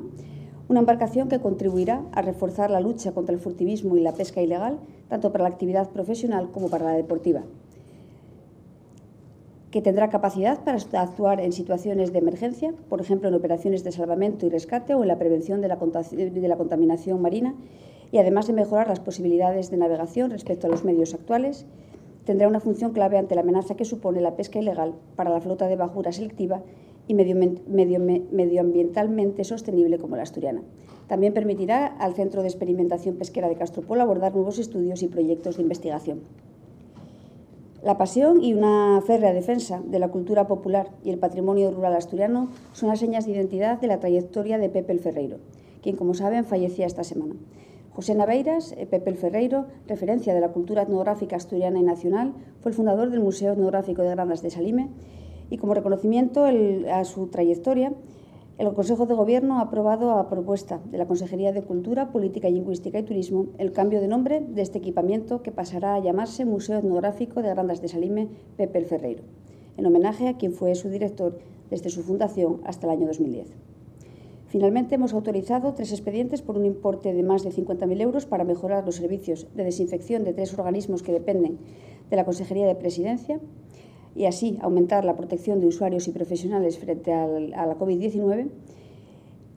[0.69, 4.81] una embarcación que contribuirá a reforzar la lucha contra el furtivismo y la pesca ilegal,
[5.09, 7.43] tanto para la actividad profesional como para la deportiva,
[9.71, 14.47] que tendrá capacidad para actuar en situaciones de emergencia, por ejemplo en operaciones de salvamento
[14.47, 15.77] y rescate o en la prevención de la,
[16.57, 17.55] contaminación marina,
[18.11, 21.67] y además de mejorar las posibilidades de navegación respecto a los medios actuales,
[22.25, 25.67] tendrá una función clave ante la amenaza que supone la pesca ilegal para la flota
[25.67, 26.63] de bajura selectiva
[27.09, 30.63] y medioambientalmente sostenible como la asturiana.
[31.09, 35.63] También permitirá al Centro de Experimentación Pesquera de Castropol abordar nuevos estudios y proyectos de
[35.63, 36.21] investigación.
[37.83, 42.49] La pasión y una férrea defensa de la cultura popular y el patrimonio rural asturiano
[42.73, 45.39] son las señas de identidad de la trayectoria de Pepe el Ferreiro,
[45.83, 47.35] quien, como saben, fallecía esta semana.
[47.95, 52.75] José Naveiras, eh, Pepe Ferreiro, referencia de la cultura etnográfica asturiana y nacional, fue el
[52.75, 54.89] fundador del Museo Etnográfico de Grandas de Salime
[55.51, 57.93] y como reconocimiento a su trayectoria,
[58.57, 62.99] el Consejo de Gobierno ha aprobado a propuesta de la Consejería de Cultura, Política Lingüística
[62.99, 67.43] y Turismo el cambio de nombre de este equipamiento que pasará a llamarse Museo Etnográfico
[67.43, 69.25] de Grandas de Salime Pepe Ferreiro,
[69.77, 73.72] en homenaje a quien fue su director desde su fundación hasta el año 2010.
[74.53, 78.85] Finalmente, hemos autorizado tres expedientes por un importe de más de 50.000 euros para mejorar
[78.85, 81.57] los servicios de desinfección de tres organismos que dependen
[82.11, 83.41] de la Consejería de Presidencia
[84.15, 88.49] y así aumentar la protección de usuarios y profesionales frente a la COVID-19.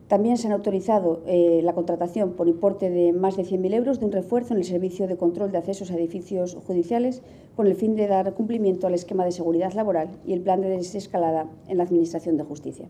[0.08, 4.06] También se han autorizado eh, la contratación por importe de más de 100.000 euros de
[4.06, 7.20] un refuerzo en el servicio de control de accesos a edificios judiciales
[7.54, 10.70] con el fin de dar cumplimiento al esquema de seguridad laboral y el plan de
[10.70, 12.88] desescalada en la Administración de Justicia.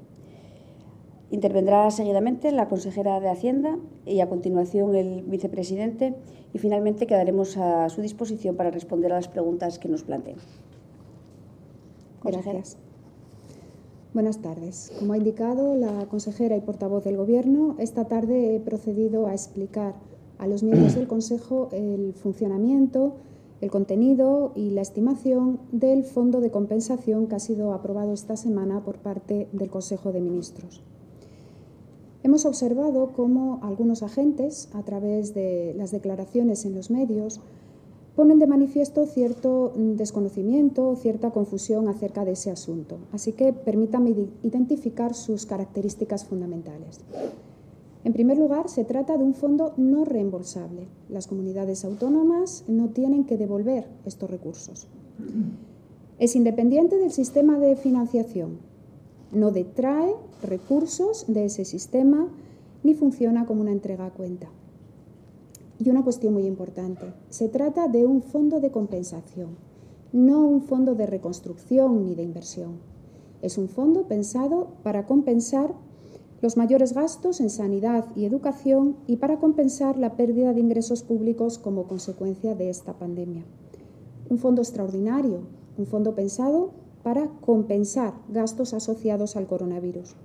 [1.31, 6.15] Intervendrá seguidamente la consejera de Hacienda y a continuación el vicepresidente
[6.53, 10.37] y finalmente quedaremos a su disposición para responder a las preguntas que nos planteen.
[12.23, 12.77] Gracias.
[14.15, 14.93] Buenas tardes.
[14.99, 19.95] Como ha indicado la consejera y portavoz del Gobierno, esta tarde he procedido a explicar
[20.39, 23.17] a los miembros del Consejo el funcionamiento,
[23.61, 28.83] el contenido y la estimación del Fondo de Compensación que ha sido aprobado esta semana
[28.85, 30.83] por parte del Consejo de Ministros.
[32.27, 37.41] Hemos observado cómo algunos agentes, a través de las declaraciones en los medios,
[38.17, 42.99] ponen de manifiesto cierto desconocimiento, cierta confusión acerca de ese asunto.
[43.13, 44.13] Así que permítanme
[44.43, 46.99] identificar sus características fundamentales.
[48.03, 50.89] En primer lugar, se trata de un fondo no reembolsable.
[51.09, 54.89] Las comunidades autónomas no tienen que devolver estos recursos.
[56.19, 58.59] Es independiente del sistema de financiación.
[59.37, 62.27] No detrae recursos de ese sistema
[62.83, 64.49] ni funciona como una entrega a cuenta.
[65.79, 69.59] Y una cuestión muy importante, se trata de un fondo de compensación,
[70.11, 72.79] no un fondo de reconstrucción ni de inversión.
[73.43, 75.75] Es un fondo pensado para compensar
[76.41, 81.59] los mayores gastos en sanidad y educación y para compensar la pérdida de ingresos públicos
[81.59, 83.45] como consecuencia de esta pandemia.
[84.31, 85.41] Un fondo extraordinario,
[85.77, 90.17] un fondo pensado para compensar gastos asociados al coronavirus.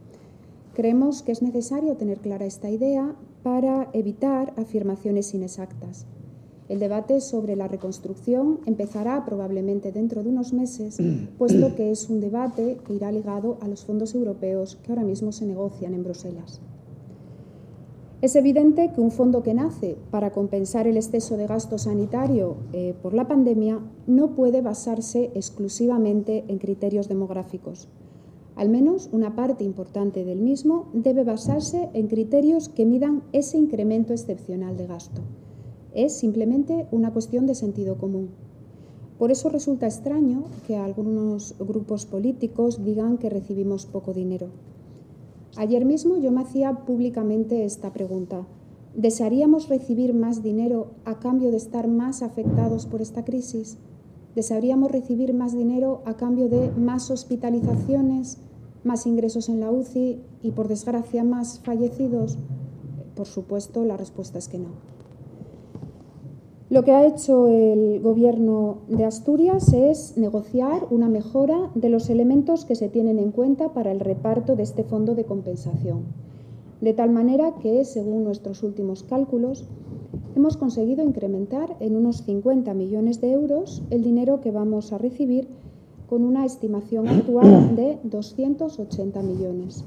[0.74, 3.14] Creemos que es necesario tener clara esta idea
[3.44, 6.08] para evitar afirmaciones inexactas.
[6.70, 10.98] El debate sobre la reconstrucción empezará probablemente dentro de unos meses,
[11.38, 15.32] puesto que es un debate que irá ligado a los fondos europeos que ahora mismo
[15.32, 16.62] se negocian en Bruselas.
[18.22, 22.94] Es evidente que un fondo que nace para compensar el exceso de gasto sanitario eh,
[23.02, 27.88] por la pandemia no puede basarse exclusivamente en criterios demográficos.
[28.56, 34.14] Al menos una parte importante del mismo debe basarse en criterios que midan ese incremento
[34.14, 35.22] excepcional de gasto.
[35.96, 38.30] Es simplemente una cuestión de sentido común.
[39.18, 44.50] Por eso resulta extraño que algunos grupos políticos digan que recibimos poco dinero.
[45.58, 48.48] Ayer mismo yo me hacía públicamente esta pregunta.
[48.96, 53.78] ¿Desearíamos recibir más dinero a cambio de estar más afectados por esta crisis?
[54.34, 58.38] ¿Desearíamos recibir más dinero a cambio de más hospitalizaciones,
[58.86, 62.38] más ingresos en la UCI y, por desgracia, más fallecidos?
[63.16, 64.91] Por supuesto, la respuesta es que no.
[66.72, 72.64] Lo que ha hecho el Gobierno de Asturias es negociar una mejora de los elementos
[72.64, 76.06] que se tienen en cuenta para el reparto de este fondo de compensación.
[76.80, 79.66] De tal manera que, según nuestros últimos cálculos,
[80.34, 85.50] hemos conseguido incrementar en unos 50 millones de euros el dinero que vamos a recibir
[86.08, 89.84] con una estimación actual de 280 millones.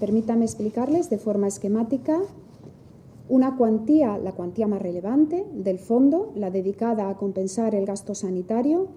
[0.00, 2.22] Permítame explicarles de forma esquemática
[3.28, 8.88] una cuantía, la cuantía más relevante del fondo, la dedicada a compensar el gasto sanitario,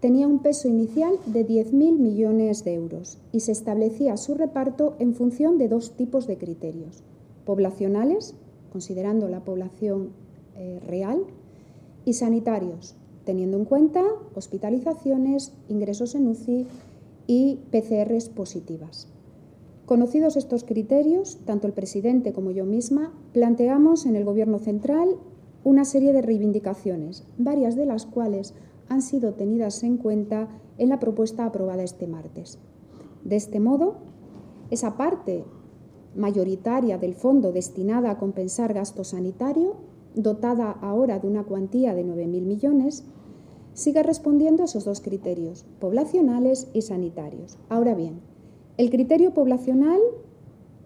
[0.00, 5.14] tenía un peso inicial de 10.000 millones de euros y se establecía su reparto en
[5.14, 7.02] función de dos tipos de criterios,
[7.44, 8.34] poblacionales,
[8.70, 10.10] considerando la población
[10.56, 11.24] eh, real,
[12.04, 14.02] y sanitarios, teniendo en cuenta
[14.34, 16.66] hospitalizaciones, ingresos en UCI
[17.26, 19.08] y PCRs positivas.
[19.88, 25.16] Conocidos estos criterios, tanto el presidente como yo misma planteamos en el Gobierno central
[25.64, 28.52] una serie de reivindicaciones, varias de las cuales
[28.90, 32.58] han sido tenidas en cuenta en la propuesta aprobada este martes.
[33.24, 33.94] De este modo,
[34.70, 35.46] esa parte
[36.14, 39.76] mayoritaria del fondo destinada a compensar gasto sanitario,
[40.14, 43.04] dotada ahora de una cuantía de 9.000 millones,
[43.72, 47.56] sigue respondiendo a esos dos criterios, poblacionales y sanitarios.
[47.70, 48.27] Ahora bien,
[48.78, 50.00] el criterio poblacional,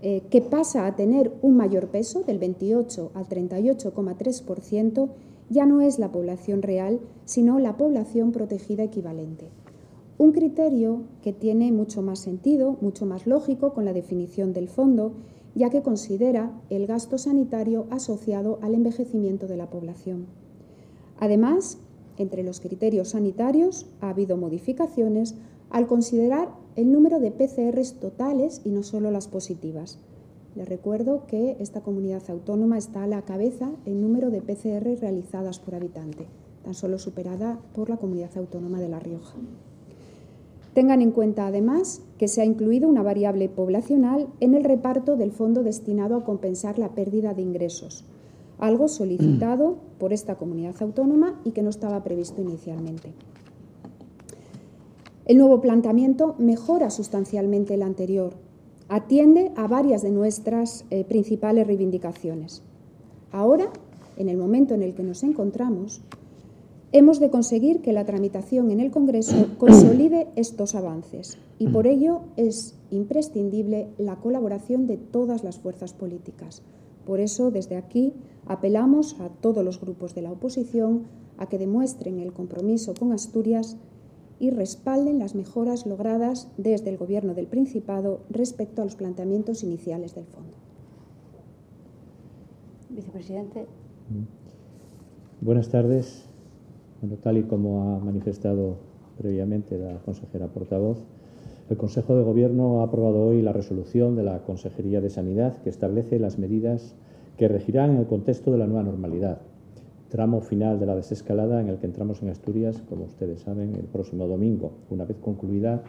[0.00, 5.10] eh, que pasa a tener un mayor peso, del 28 al 38,3%,
[5.50, 9.50] ya no es la población real, sino la población protegida equivalente.
[10.16, 15.12] Un criterio que tiene mucho más sentido, mucho más lógico con la definición del fondo,
[15.54, 20.26] ya que considera el gasto sanitario asociado al envejecimiento de la población.
[21.20, 21.78] Además,
[22.16, 25.34] entre los criterios sanitarios ha habido modificaciones
[25.68, 29.98] al considerar el número de PCRs totales y no solo las positivas.
[30.54, 35.58] Les recuerdo que esta comunidad autónoma está a la cabeza en número de PCR realizadas
[35.58, 36.26] por habitante,
[36.64, 39.36] tan solo superada por la comunidad autónoma de La Rioja.
[40.74, 45.32] Tengan en cuenta además que se ha incluido una variable poblacional en el reparto del
[45.32, 48.04] fondo destinado a compensar la pérdida de ingresos,
[48.58, 53.12] algo solicitado por esta comunidad autónoma y que no estaba previsto inicialmente.
[55.24, 58.32] El nuevo planteamiento mejora sustancialmente el anterior,
[58.88, 62.62] atiende a varias de nuestras eh, principales reivindicaciones.
[63.30, 63.70] Ahora,
[64.16, 66.00] en el momento en el que nos encontramos,
[66.90, 72.22] hemos de conseguir que la tramitación en el Congreso consolide estos avances y por ello
[72.36, 76.62] es imprescindible la colaboración de todas las fuerzas políticas.
[77.06, 78.12] Por eso, desde aquí,
[78.46, 81.04] apelamos a todos los grupos de la oposición
[81.38, 83.76] a que demuestren el compromiso con Asturias
[84.42, 90.16] y respalden las mejoras logradas desde el Gobierno del Principado respecto a los planteamientos iniciales
[90.16, 90.56] del Fondo.
[92.90, 93.60] Vicepresidente.
[94.10, 95.44] Mm.
[95.44, 96.24] Buenas tardes.
[97.00, 98.78] Bueno, tal y como ha manifestado
[99.16, 100.98] previamente la consejera portavoz,
[101.70, 105.70] El Consejo de Gobierno ha aprobado hoy la resolución de la Consejería de Sanidad que
[105.70, 106.96] establece las medidas
[107.36, 109.38] que regirán en el contexto de la nueva normalidad,
[110.12, 113.86] tramo final de la desescalada en el que entramos en Asturias, como ustedes saben, el
[113.86, 115.82] próximo domingo, una vez concluida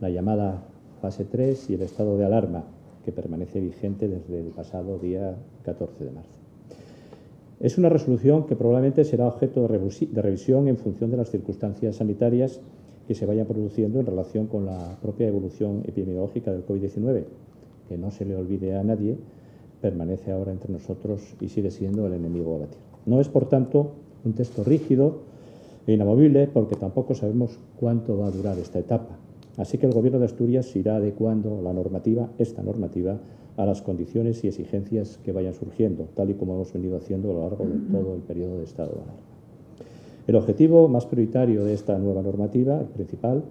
[0.00, 0.62] la llamada
[1.02, 2.62] fase 3 y el estado de alarma,
[3.04, 6.38] que permanece vigente desde el pasado día 14 de marzo.
[7.58, 12.60] Es una resolución que probablemente será objeto de revisión en función de las circunstancias sanitarias
[13.08, 17.24] que se vayan produciendo en relación con la propia evolución epidemiológica del COVID-19,
[17.88, 19.16] que no se le olvide a nadie,
[19.80, 22.93] permanece ahora entre nosotros y sigue siendo el enemigo la tierra.
[23.06, 23.92] No es, por tanto,
[24.24, 25.18] un texto rígido
[25.86, 29.18] e inamovible porque tampoco sabemos cuánto va a durar esta etapa.
[29.56, 33.18] Así que el Gobierno de Asturias irá adecuando la normativa, esta normativa,
[33.56, 37.34] a las condiciones y exigencias que vayan surgiendo, tal y como hemos venido haciendo a
[37.34, 39.14] lo largo de todo el periodo de estado de alarma.
[40.26, 43.44] El objetivo más prioritario de esta nueva normativa, el principal,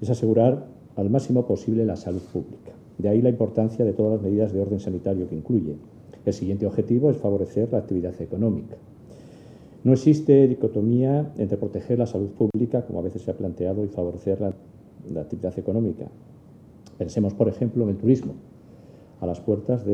[0.00, 2.72] es asegurar al máximo posible la salud pública.
[2.96, 5.76] De ahí la importancia de todas las medidas de orden sanitario que incluye.
[6.24, 8.76] El siguiente objetivo es favorecer la actividad económica.
[9.84, 13.88] No existe dicotomía entre proteger la salud pública, como a veces se ha planteado, y
[13.88, 16.06] favorecer la, actividad económica.
[16.98, 18.34] Pensemos, por ejemplo, en el turismo
[19.20, 19.84] a las puertas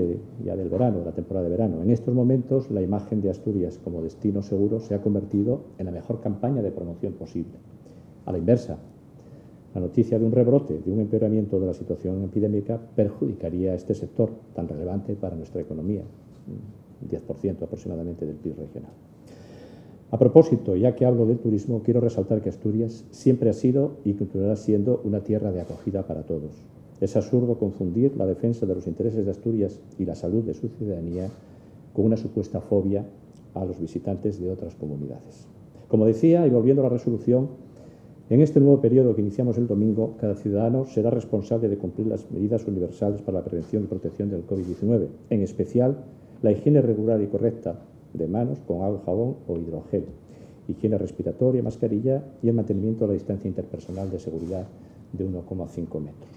[0.44, 1.82] ya del verano, de la temporada de verano.
[1.82, 5.92] En estos momentos, la imagen de Asturias como destino seguro se ha convertido en la
[5.92, 7.52] mejor campaña de promoción posible.
[8.26, 8.78] A la inversa,
[9.74, 13.94] la noticia de un rebrote, de un empeoramiento de la situación epidémica, perjudicaría a este
[13.94, 18.92] sector tan relevante para nuestra economía, un 10% aproximadamente del PIB regional.
[20.10, 24.14] A propósito, ya que hablo del turismo, quiero resaltar que Asturias siempre ha sido y
[24.14, 26.64] continuará siendo una tierra de acogida para todos.
[26.98, 30.68] Es absurdo confundir la defensa de los intereses de Asturias y la salud de su
[30.68, 31.28] ciudadanía
[31.92, 33.04] con una supuesta fobia
[33.52, 35.46] a los visitantes de otras comunidades.
[35.88, 37.48] Como decía, y volviendo a la resolución,
[38.30, 42.30] en este nuevo periodo que iniciamos el domingo, cada ciudadano será responsable de cumplir las
[42.30, 45.98] medidas universales para la prevención y protección del COVID-19, en especial
[46.40, 47.78] la higiene regular y correcta
[48.18, 50.04] de manos con agua, jabón o hidrogel,
[50.68, 54.66] higiene respiratoria, mascarilla y el mantenimiento de la distancia interpersonal de seguridad
[55.12, 56.28] de 1,5 metros.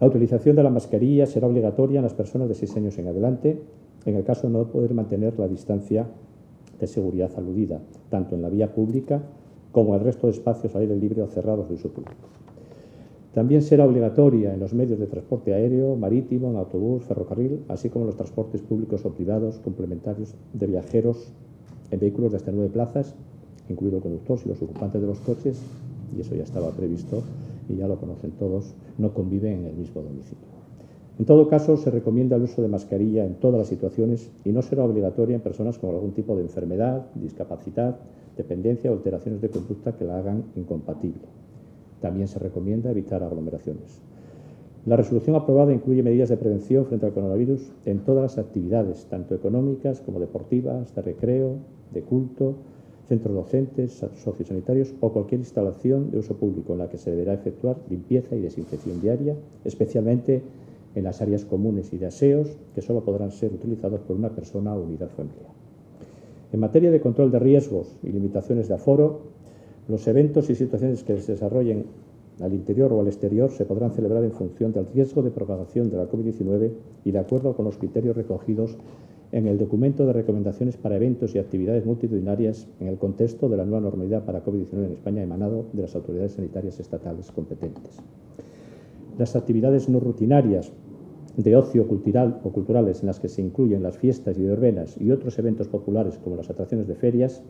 [0.00, 3.60] La utilización de la mascarilla será obligatoria en las personas de 6 años en adelante,
[4.04, 6.06] en el caso de no poder mantener la distancia
[6.78, 7.80] de seguridad aludida,
[8.10, 9.22] tanto en la vía pública
[9.72, 12.35] como en el resto de espacios al aire libre o cerrados de uso público.
[13.36, 18.04] También será obligatoria en los medios de transporte aéreo, marítimo, en autobús, ferrocarril, así como
[18.04, 21.34] en los transportes públicos o privados complementarios de viajeros
[21.90, 23.14] en vehículos de hasta nueve plazas,
[23.68, 25.60] incluido el conductor y los ocupantes de los coches,
[26.16, 27.22] y eso ya estaba previsto
[27.68, 30.46] y ya lo conocen todos, no conviven en el mismo domicilio.
[31.18, 34.62] En todo caso, se recomienda el uso de mascarilla en todas las situaciones y no
[34.62, 37.98] será obligatoria en personas con algún tipo de enfermedad, discapacidad,
[38.34, 41.45] dependencia o alteraciones de conducta que la hagan incompatible.
[42.00, 44.00] También se recomienda evitar aglomeraciones.
[44.86, 49.34] La resolución aprobada incluye medidas de prevención frente al coronavirus en todas las actividades, tanto
[49.34, 51.56] económicas como deportivas, de recreo,
[51.92, 52.54] de culto,
[53.08, 57.76] centros docentes, sociosanitarios o cualquier instalación de uso público en la que se deberá efectuar
[57.88, 60.42] limpieza y desinfección diaria, especialmente
[60.94, 64.74] en las áreas comunes y de aseos que solo podrán ser utilizados por una persona
[64.74, 65.50] o unidad familiar.
[66.52, 69.20] En materia de control de riesgos y limitaciones de aforo,
[69.88, 71.86] los eventos y situaciones que se desarrollen
[72.40, 75.96] al interior o al exterior se podrán celebrar en función del riesgo de propagación de
[75.96, 76.70] la COVID-19
[77.04, 78.76] y de acuerdo con los criterios recogidos
[79.32, 83.64] en el documento de recomendaciones para eventos y actividades multitudinarias en el contexto de la
[83.64, 87.98] nueva normalidad para COVID-19 en España emanado de las autoridades sanitarias estatales competentes.
[89.18, 90.72] Las actividades no rutinarias
[91.36, 95.10] de ocio cultural o culturales en las que se incluyen las fiestas y verbenas y
[95.10, 97.42] otros eventos populares como las atracciones de ferias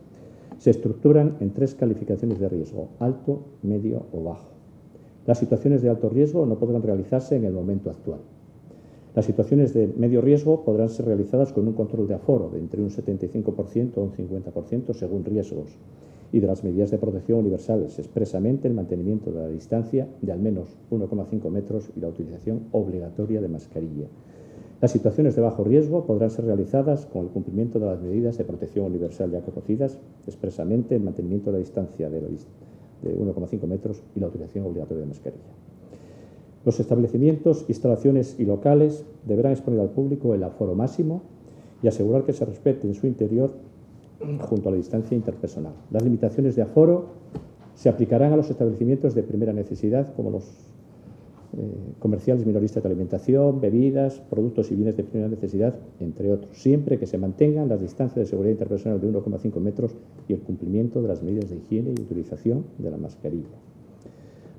[0.59, 4.51] se estructuran en tres calificaciones de riesgo, alto, medio o bajo.
[5.27, 8.21] Las situaciones de alto riesgo no podrán realizarse en el momento actual.
[9.15, 12.83] Las situaciones de medio riesgo podrán ser realizadas con un control de aforo de entre
[12.83, 15.79] un 75% o un 50% según riesgos
[16.33, 20.41] y de las medidas de protección universales, expresamente el mantenimiento de la distancia de al
[20.41, 24.07] menos 1,5 metros y la utilización obligatoria de mascarilla.
[24.81, 28.45] Las situaciones de bajo riesgo podrán ser realizadas con el cumplimiento de las medidas de
[28.45, 34.27] protección universal ya conocidas, expresamente el mantenimiento de la distancia de 1,5 metros y la
[34.27, 35.43] utilización obligatoria de mascarilla.
[36.67, 41.23] Los establecimientos, instalaciones y locales deberán exponer al público el aforo máximo
[41.83, 43.53] y asegurar que se respete en su interior
[44.41, 45.73] junto a la distancia interpersonal.
[45.91, 47.07] Las limitaciones de aforo
[47.75, 50.45] se aplicarán a los establecimientos de primera necesidad, como los
[51.59, 56.99] eh, comerciales minoristas de alimentación, bebidas, productos y bienes de primera necesidad, entre otros, siempre
[56.99, 59.97] que se mantengan las distancias de seguridad interpersonal de 1,5 metros
[60.29, 63.57] y el cumplimiento de las medidas de higiene y utilización de la mascarilla.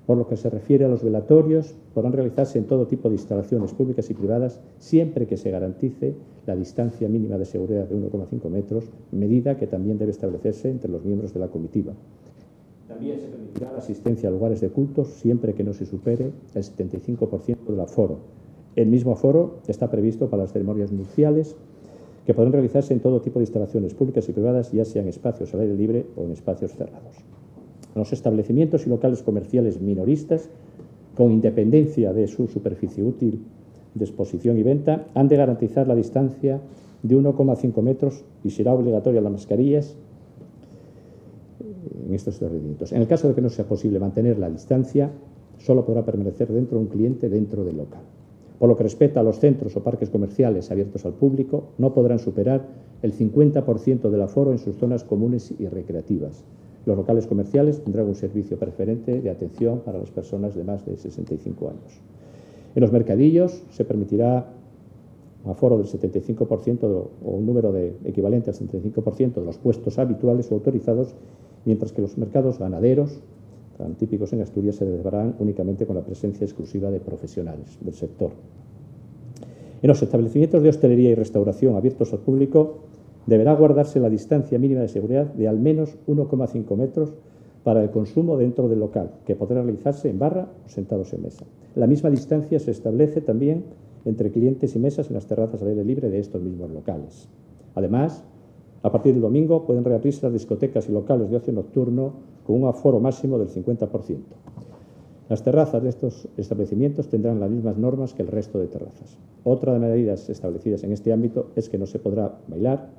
[0.08, 3.74] Por lo que se refiere a los velatorios, podrán realizarse en todo tipo de instalaciones
[3.74, 8.90] públicas y privadas siempre que se garantice la distancia mínima de seguridad de 1,5 metros,
[9.12, 11.94] medida que también debe establecerse entre los miembros de la comitiva.
[12.98, 16.64] También se permitirá la asistencia a lugares de cultos siempre que no se supere el
[16.64, 18.18] 75% del aforo.
[18.76, 21.56] El mismo aforo está previsto para las ceremonias nupciales
[22.26, 25.60] que podrán realizarse en todo tipo de instalaciones públicas y privadas, ya sean espacios al
[25.60, 27.18] aire libre o en espacios cerrados.
[27.94, 30.50] Los establecimientos y locales comerciales minoristas,
[31.16, 33.44] con independencia de su superficie útil
[33.94, 36.62] de exposición y venta, han de garantizar la distancia
[37.04, 39.96] de 1,5 metros y será obligatoria las mascarillas
[42.08, 42.92] en estos establecimientos.
[42.92, 45.12] En el caso de que no sea posible mantener la distancia,
[45.60, 48.02] solo podrá permanecer dentro un cliente dentro del local.
[48.60, 52.20] Por lo que respecta a los centros o parques comerciales abiertos al público, no podrán
[52.20, 52.66] superar
[53.02, 56.44] el 50% del aforo en sus zonas comunes y recreativas.
[56.86, 60.98] Los locales comerciales tendrán un servicio preferente de atención para las personas de más de
[60.98, 62.02] 65 años.
[62.74, 64.48] En los mercadillos se permitirá
[65.50, 70.56] aforo del 75% o un número de, equivalente al 75% de los puestos habituales o
[70.56, 71.16] autorizados,
[71.66, 73.20] mientras que los mercados ganaderos,
[73.78, 78.32] tan típicos en Asturias, se celebrarán únicamente con la presencia exclusiva de profesionales del sector.
[79.82, 82.80] En los establecimientos de hostelería y restauración abiertos al público
[83.28, 87.14] deberá guardarse la distancia mínima de seguridad de al menos 1,5 metros
[87.64, 91.46] para el consumo dentro del local, que podrá realizarse en barra o sentados en mesa.
[91.76, 93.66] La misma distancia se establece también
[94.08, 97.28] entre clientes y mesas en las terrazas al aire libre de estos mismos locales.
[97.76, 98.24] Además,
[98.84, 102.14] a partir del domingo pueden reabrirse las discotecas y locales de ocio nocturno
[102.46, 104.18] con un aforo máximo del 50%.
[105.30, 109.18] Las terrazas de estos establecimientos tendrán las mismas normas que el resto de terrazas.
[109.44, 112.90] Otra de las medidas establecidas en este ámbito es que no se podrá bailar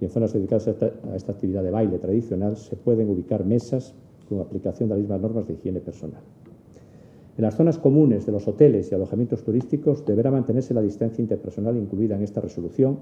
[0.00, 3.46] y en zonas dedicadas a esta, a esta actividad de baile tradicional se pueden ubicar
[3.46, 3.94] mesas
[4.28, 6.20] con aplicación de las mismas normas de higiene personal.
[7.38, 11.76] En las zonas comunes de los hoteles y alojamientos turísticos deberá mantenerse la distancia interpersonal
[11.76, 12.98] incluida en esta resolución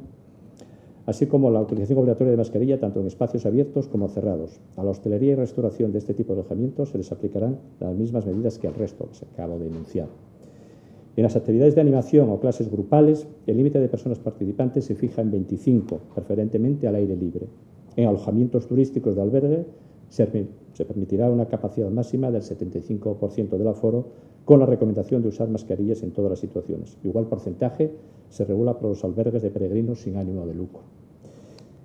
[1.06, 4.60] así como la utilización obligatoria de mascarilla tanto en espacios abiertos como cerrados.
[4.76, 8.26] A la hostelería y restauración de este tipo de alojamientos se les aplicarán las mismas
[8.26, 10.08] medidas que al resto, que se acabo de enunciar.
[11.16, 15.22] En las actividades de animación o clases grupales, el límite de personas participantes se fija
[15.22, 17.46] en 25, preferentemente al aire libre.
[17.94, 19.64] En alojamientos turísticos de albergue
[20.08, 20.26] se,
[20.84, 24.06] permitirá una capacidad máxima del 75% del aforo
[24.44, 26.96] con la recomendación de usar mascarillas en todas las situaciones.
[27.02, 27.92] Igual porcentaje
[28.30, 30.80] se regula para los albergues de peregrinos sin ánimo de lucro.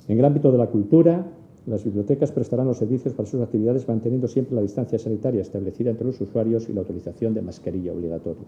[0.07, 1.25] En el ámbito de la cultura,
[1.67, 6.07] las bibliotecas prestarán los servicios para sus actividades manteniendo siempre la distancia sanitaria establecida entre
[6.07, 8.43] los usuarios y la utilización de mascarilla obligatoria.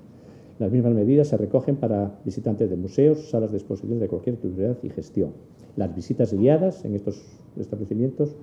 [0.60, 4.78] Las mismas medidas se recogen para visitantes de museos, salas de exposiciones de cualquier utilidad
[4.84, 5.32] y gestión.
[5.76, 7.24] Las visitas guiadas en estos
[7.58, 8.36] establecimientos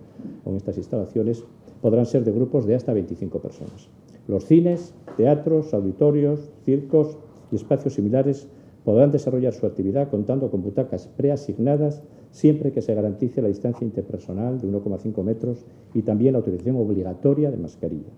[0.45, 1.45] o en estas instalaciones
[1.81, 3.89] podrán ser de grupos de hasta 25 personas.
[4.27, 7.17] Los cines, teatros, auditorios, circos
[7.53, 8.49] y espacios similares
[8.85, 12.03] podrán desarrollar su actividad contando con butacas preasignadas
[12.33, 17.51] siempre que se garantice la distancia interpersonal de 1,5 metros y también la utilización obligatoria
[17.51, 18.11] de mascarilla.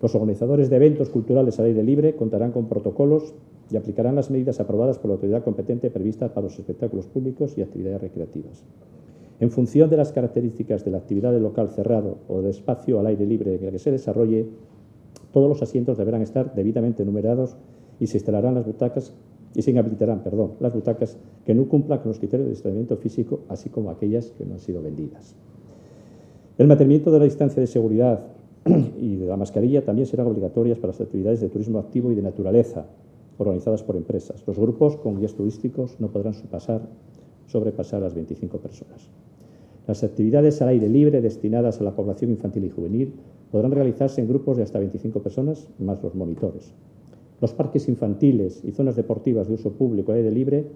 [0.00, 3.34] Los organizadores de eventos culturales al aire libre contarán con protocolos
[3.70, 7.62] y aplicarán las medidas aprobadas por la autoridad competente previstas para los espectáculos públicos y
[7.62, 8.64] actividades recreativas.
[9.40, 13.06] En función de las características de la actividad del local cerrado o del espacio al
[13.06, 14.46] aire libre en el que se desarrolle,
[15.32, 17.56] todos los asientos deberán estar debidamente numerados
[18.00, 19.12] y se instalarán las butacas
[19.54, 23.40] y se inhabilitarán, perdón, las butacas que no cumplan con los criterios de distanciamiento físico,
[23.48, 25.34] así como aquellas que no han sido vendidas.
[26.56, 28.20] El mantenimiento de la distancia de seguridad
[29.00, 32.22] y de la mascarilla también serán obligatorias para las actividades de turismo activo y de
[32.22, 32.86] naturaleza
[33.38, 34.42] organizadas por empresas.
[34.46, 36.82] Los grupos con guías turísticos no podrán sobrepasar,
[37.46, 39.08] sobrepasar las 25 personas.
[39.86, 43.14] Las actividades al aire libre destinadas a la población infantil y juvenil
[43.50, 46.74] podrán realizarse en grupos de hasta 25 personas, más los monitores.
[47.40, 50.66] Los parques infantiles y zonas deportivas de uso público al aire libre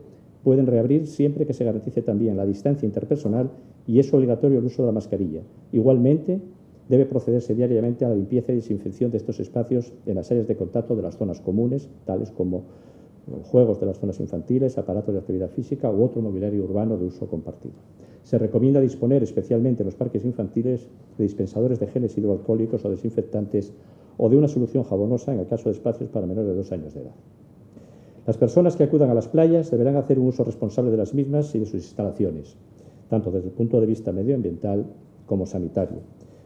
[0.45, 3.51] pueden reabrir siempre que se garantice también la distancia interpersonal
[3.87, 5.43] y es obligatorio el uso de la mascarilla.
[5.72, 6.41] Igualmente,
[6.89, 10.57] debe procederse diariamente a la limpieza y desinfección de estos espacios en las áreas de
[10.57, 12.64] contacto de las zonas comunes, tales como
[13.45, 17.26] juegos de las zonas infantiles, aparatos de actividad física u otro mobiliario urbano de uso
[17.28, 17.74] compartido.
[18.24, 23.72] Se recomienda disponer especialmente en los parques infantiles de dispensadores de geles hidroalcohólicos o desinfectantes
[24.16, 26.95] o de una solución jabonosa en el caso de espacios para menores de dos años
[26.95, 27.14] de edad.
[28.26, 31.55] Las personas que acudan a las playas deberán hacer un uso responsable de las mismas
[31.55, 32.57] y de sus instalaciones,
[33.09, 34.87] tanto desde el punto de vista medioambiental
[35.26, 35.99] como sanitario,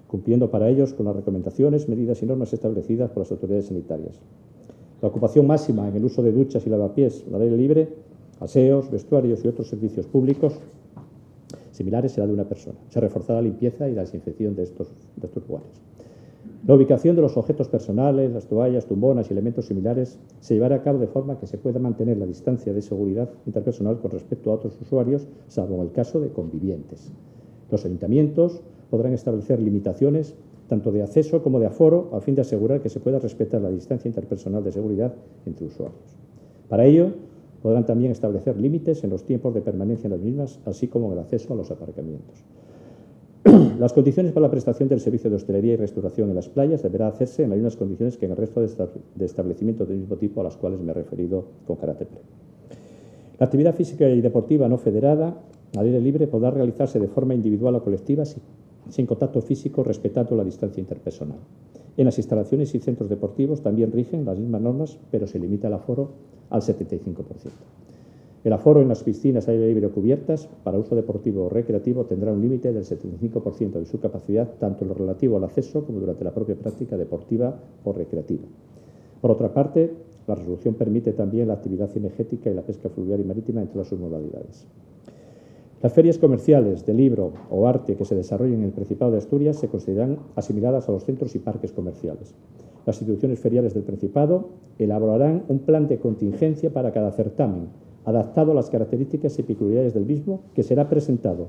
[0.08, 4.20] cumpliendo para ellos con las recomendaciones, medidas y normas establecidas por las autoridades sanitarias.
[5.02, 7.88] La ocupación máxima en el uso de duchas y lavapiés al aire libre,
[8.40, 10.58] aseos, vestuarios y otros servicios públicos
[11.72, 12.78] similares será de una persona.
[12.88, 15.70] Se reforzará la limpieza y la desinfección de estos, de estos lugares.
[16.66, 20.82] La ubicación de los objetos personales, las toallas, tumbonas y elementos similares se llevará a
[20.82, 24.54] cabo de forma que se pueda mantener la distancia de seguridad interpersonal con respecto a
[24.54, 27.12] otros usuarios, salvo en el caso de convivientes.
[27.70, 30.34] Los ayuntamientos podrán establecer limitaciones
[30.68, 33.70] tanto de acceso como de aforo a fin de asegurar que se pueda respetar la
[33.70, 35.14] distancia interpersonal de seguridad
[35.46, 36.16] entre usuarios.
[36.68, 37.12] Para ello,
[37.62, 41.12] podrán también establecer límites en los tiempos de permanencia en las mismas, así como en
[41.12, 42.44] el acceso a los aparcamientos.
[43.78, 47.06] Las condiciones para la prestación del servicio de hostelería y restauración en las playas deberá
[47.06, 50.16] hacerse en las mismas condiciones que en el resto de esta- de establecimientos del mismo
[50.16, 52.26] tipo a las cuales me he referido con carácter previo.
[53.38, 55.40] La actividad física y deportiva no federada
[55.76, 58.24] al aire libre podrá realizarse de forma individual o colectiva
[58.88, 61.38] sin, contacto físico, respetando la distancia interpersonal.
[61.96, 65.74] En las instalaciones y centros deportivos también rigen las mismas normas, pero se limita el
[65.74, 66.10] aforo
[66.50, 67.14] al 75%.
[68.44, 72.32] El aforo en las piscinas aire libre o cubiertas para uso deportivo o recreativo tendrá
[72.32, 76.22] un límite del 75% de su capacidad, tanto en lo relativo al acceso como durante
[76.22, 78.44] la propia práctica deportiva o recreativa.
[79.20, 79.90] Por otra parte,
[80.28, 83.88] la resolución permite también la actividad cinegética y la pesca fluvial y marítima en todas
[83.88, 84.66] sus modalidades.
[85.82, 89.58] Las ferias comerciales de libro o arte que se desarrollen en el Principado de Asturias
[89.58, 92.34] se considerarán asimiladas a los centros y parques comerciales.
[92.86, 94.48] Las instituciones feriales del Principado
[94.78, 97.68] elaborarán un plan de contingencia para cada certamen,
[98.06, 101.48] adaptado a las características y peculiaridades del mismo, que será presentado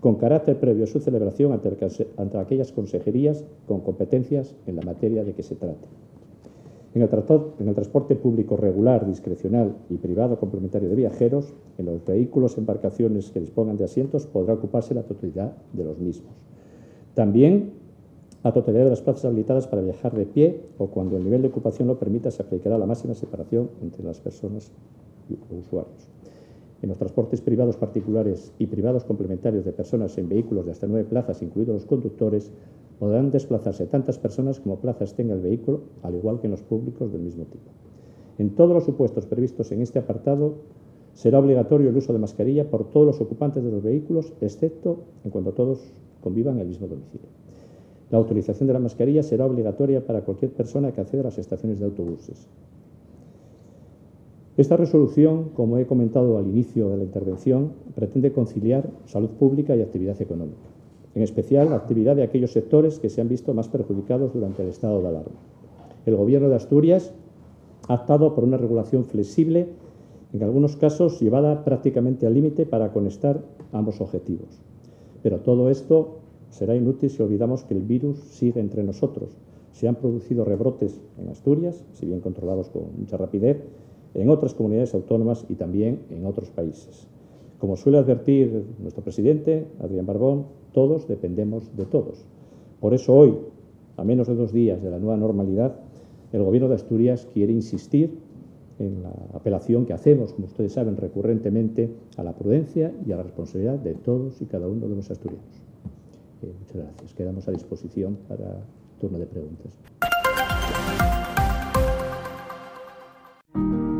[0.00, 1.76] con carácter previo a su celebración ante,
[2.16, 5.86] ante aquellas consejerías con competencias en la materia de que se trate.
[6.96, 13.30] En el, transporte público regular, discrecional y privado complementario de viajeros, en los vehículos embarcaciones
[13.30, 16.32] que dispongan de asientos podrá ocuparse la totalidad de los mismos.
[17.12, 17.72] También
[18.42, 21.48] la totalidad de las plazas habilitadas para viajar de pie o cuando el nivel de
[21.48, 24.72] ocupación lo permita se aplicará la máxima separación entre las personas
[25.28, 26.08] y usuarios.
[26.82, 31.08] En los transportes privados particulares y privados complementarios de personas en vehículos de hasta nueve
[31.08, 32.52] plazas, incluidos los conductores,
[32.98, 37.12] podrán desplazarse tantas personas como plazas tenga el vehículo, al igual que en los públicos
[37.12, 37.70] del mismo tipo.
[38.38, 40.56] En todos los supuestos previstos en este apartado,
[41.14, 45.30] será obligatorio el uso de mascarilla por todos los ocupantes de los vehículos, excepto en
[45.30, 47.28] cuanto todos convivan en el mismo domicilio.
[48.10, 51.80] La utilización de la mascarilla será obligatoria para cualquier persona que acceda a las estaciones
[51.80, 52.46] de autobuses.
[54.56, 59.82] Esta resolución, como he comentado al inicio de la intervención, pretende conciliar salud pública y
[59.82, 60.56] actividad económica,
[61.14, 64.70] en especial la actividad de aquellos sectores que se han visto más perjudicados durante el
[64.70, 65.36] estado de alarma.
[66.06, 67.12] El Gobierno de Asturias
[67.86, 69.68] ha optado por una regulación flexible,
[70.32, 73.42] en algunos casos llevada prácticamente al límite para conectar
[73.72, 74.62] ambos objetivos.
[75.22, 79.36] Pero todo esto será inútil si olvidamos que el virus sigue entre nosotros.
[79.72, 83.62] Se han producido rebrotes en Asturias, si bien controlados con mucha rapidez,
[84.14, 87.06] en otras comunidades autónomas y también en otros países.
[87.58, 92.24] Como suele advertir nuestro presidente, Adrián Barbón, todos dependemos de todos.
[92.80, 93.34] Por eso hoy,
[93.96, 95.76] a menos de dos días de la nueva normalidad,
[96.32, 98.18] el Gobierno de Asturias quiere insistir
[98.78, 103.22] en la apelación que hacemos, como ustedes saben, recurrentemente a la prudencia y a la
[103.22, 105.62] responsabilidad de todos y cada uno de los asturianos.
[106.42, 107.14] Eh, muchas gracias.
[107.14, 108.60] Quedamos a disposición para
[109.00, 109.72] turno de preguntas.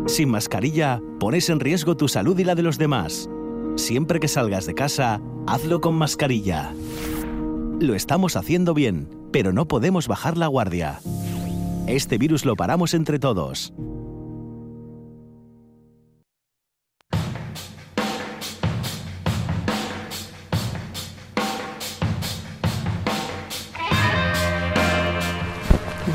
[0.06, 3.28] Sin mascarilla, pones en riesgo tu salud y la de los demás.
[3.74, 6.72] Siempre que salgas de casa, hazlo con mascarilla.
[7.80, 11.00] Lo estamos haciendo bien, pero no podemos bajar la guardia.
[11.88, 13.74] Este virus lo paramos entre todos.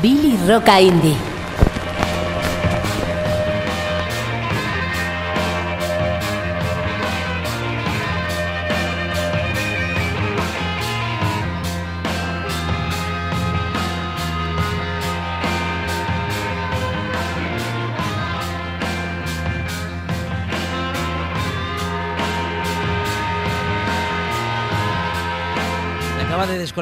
[0.02, 1.31] Billy Roca Indie.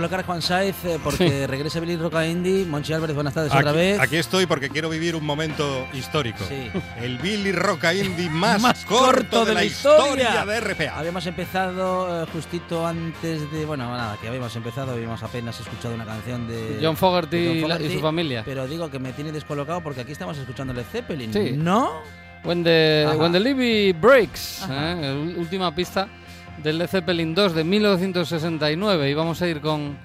[0.00, 2.64] Descolocar Juan Saiz eh, porque regresa Billy Roca Indy.
[2.64, 4.00] Monchi Álvarez, buenas tardes otra Aquí, vez.
[4.00, 6.42] aquí estoy porque quiero vivir un momento histórico.
[6.48, 6.70] Sí.
[6.98, 10.98] El Billy Roca Indie más, Más corto, de la historia de RPA.
[10.98, 13.66] Habíamos empezado eh, justito antes de.
[13.66, 16.78] Bueno, nada, que habíamos empezado, habíamos apenas escuchado una canción de.
[16.82, 18.42] John Fogerty de John y su familia.
[18.44, 21.30] Pero digo que me tiene descolocado porque aquí estamos escuchando Led Zeppelin.
[21.32, 21.52] Sí.
[21.56, 22.00] ¿No?
[22.42, 24.64] When the, when the Levy Breaks.
[24.70, 24.98] ¿eh?
[25.02, 26.08] El- última pista
[26.62, 29.10] del Led Zeppelin 2 de 1969.
[29.10, 29.96] Y vamos a ir con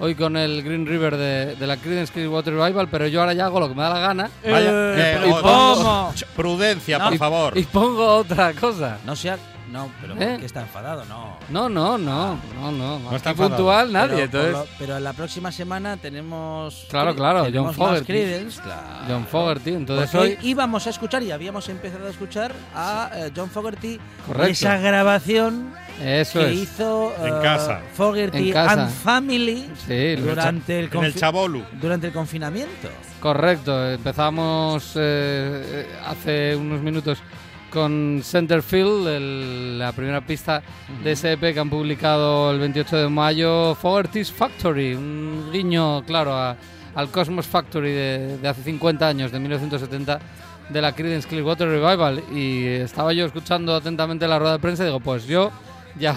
[0.00, 3.46] hoy con el Green River de, de la Creedence Clearwater Revival, pero yo ahora ya
[3.46, 4.30] hago lo que me da la gana.
[4.44, 7.58] Vaya, Y- eh, y oh, pongo- ch- Prudencia, No, por y- favor.
[7.58, 8.98] Y pongo otra cosa.
[9.06, 9.38] No sea.
[9.74, 10.16] No, pero ¿Eh?
[10.30, 11.04] ¿por qué está enfadado?
[11.06, 11.36] No.
[11.50, 12.98] No, no, no, no, no.
[13.00, 14.52] No Aquí está puntual nadie, pero, entonces.
[14.52, 16.86] lo- pero la próxima semana tenemos.
[16.88, 18.46] Claro, claro, tenemos John Fogerty.
[18.62, 18.82] Claro.
[19.08, 20.38] John Fogerty, entonces Porque hoy.
[20.42, 23.98] íbamos a escuchar y habíamos empezado a escuchar a eh, John Fogerty
[24.28, 24.52] Correcto.
[24.52, 26.58] esa grabación Eso que es.
[26.58, 27.80] hizo En eh, casa.
[27.94, 28.82] Fogerty En casa.
[28.84, 31.64] and Family Sí, durante el, En el Chabolu.
[31.80, 32.88] durante el confinamiento.
[33.20, 37.18] Correcto, empezamos eh, hace unos minutos
[37.74, 40.62] con Centerfield, el- la primera pista
[41.02, 46.32] de ese EP que han publicado el 28 de mayo, Fogerty's Factory, un guiño, claro,
[46.34, 46.56] a-
[46.94, 50.20] al Cosmos Factory de, de hace 50 años, de 1970,
[50.70, 52.22] de la Creedence Clearwater Revival.
[52.32, 55.50] Y estaba yo escuchando atentamente la rueda de prensa y digo, pues yo
[55.98, 56.14] ya,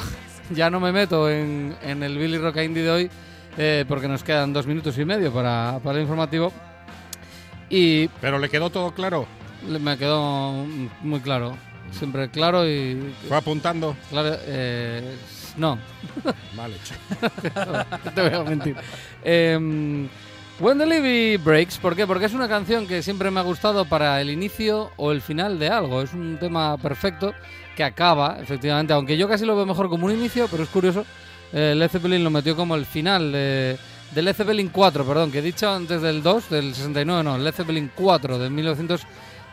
[0.52, 3.10] ya no me meto en, en el Billy Rock Indie de hoy,
[3.58, 6.54] eh, porque nos quedan dos minutos y medio para, para el informativo.
[7.70, 9.26] Y Pero le quedó todo claro.
[9.68, 10.66] Me quedó
[11.02, 11.58] muy claro.
[11.92, 13.14] Siempre claro y.
[13.28, 13.96] Fue apuntando.
[14.10, 15.16] Claro, eh,
[15.56, 15.78] no.
[16.56, 16.76] Vale.
[18.04, 18.76] No te voy a mentir.
[19.24, 20.08] Em,
[20.60, 22.08] When the Levy Breaks, ¿por qué?
[22.08, 25.60] Porque es una canción que siempre me ha gustado para el inicio o el final
[25.60, 26.02] de algo.
[26.02, 27.34] Es un tema perfecto
[27.76, 31.06] que acaba, efectivamente, aunque yo casi lo veo mejor como un inicio, pero es curioso.
[31.54, 33.78] eh, Led Zeppelin lo metió como el final de,
[34.16, 37.54] de Led Zeppelin 4, perdón, que he dicho antes del 2, del 69, no, Led
[37.54, 38.50] Zeppelin 4 de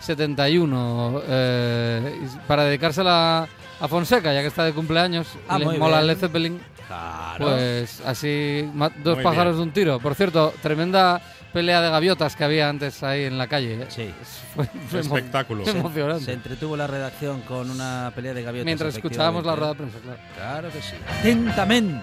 [0.08, 3.48] 1971, eh, para dedicársela
[3.80, 6.06] a Fonseca, ya que está de cumpleaños, Ah, le mola bien.
[6.08, 6.60] Led Zeppelin.
[6.86, 7.46] Claro.
[7.46, 8.68] Pues así,
[9.02, 9.56] dos Muy pájaros bien.
[9.56, 10.00] de un tiro.
[10.00, 11.20] Por cierto, tremenda
[11.52, 13.74] pelea de gaviotas que había antes ahí en la calle.
[13.82, 13.86] ¿eh?
[13.88, 14.10] Sí.
[14.54, 15.62] Fue, fue Espectáculo.
[15.64, 16.24] fue Se- emocionante.
[16.24, 18.66] Se entretuvo la redacción con una pelea de gaviotas.
[18.66, 20.18] Mientras escuchábamos la rueda de prensa, claro.
[20.36, 20.94] Claro que sí.
[21.20, 22.00] Atentamente.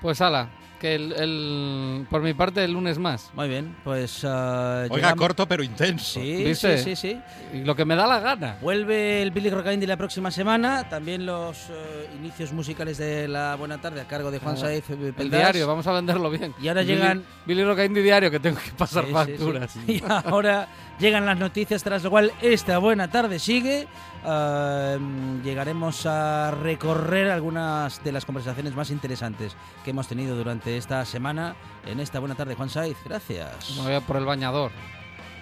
[0.00, 0.48] Pues ala,
[0.84, 3.30] que el, el- por mi parte el lunes más.
[3.34, 4.22] Muy bien, pues.
[4.22, 6.20] uh, Oiga, llegamos- corto pero intenso.
[6.20, 6.76] Sí, ¿Viste?
[6.76, 7.56] sí, sí, sí.
[7.56, 8.58] Y lo que me da la gana.
[8.60, 10.86] Vuelve el Billy Rock Indie la próxima semana.
[10.90, 14.84] También los eh, inicios musicales de la Buena Tarde a cargo de Juan Ah, Saiz.
[14.90, 16.54] eh, El diario, vamos a venderlo bien.
[16.60, 19.70] Y ahora Billy- llegan- Billy Rock Indie Diario, que tengo que pasar Sí, sí, facturas.
[19.72, 19.80] sí.
[19.88, 20.68] Y ahora
[21.00, 23.88] llegan las noticias, tras lo cual esta buena tarde sigue.
[24.26, 24.96] Ah,
[25.44, 29.54] llegaremos a recorrer algunas de las conversaciones más interesantes
[29.84, 31.54] que hemos tenido durante esta semana
[31.86, 32.54] en esta buena tarde.
[32.54, 33.70] Juan Saiz, gracias.
[33.76, 34.70] Me voy a por el bañador.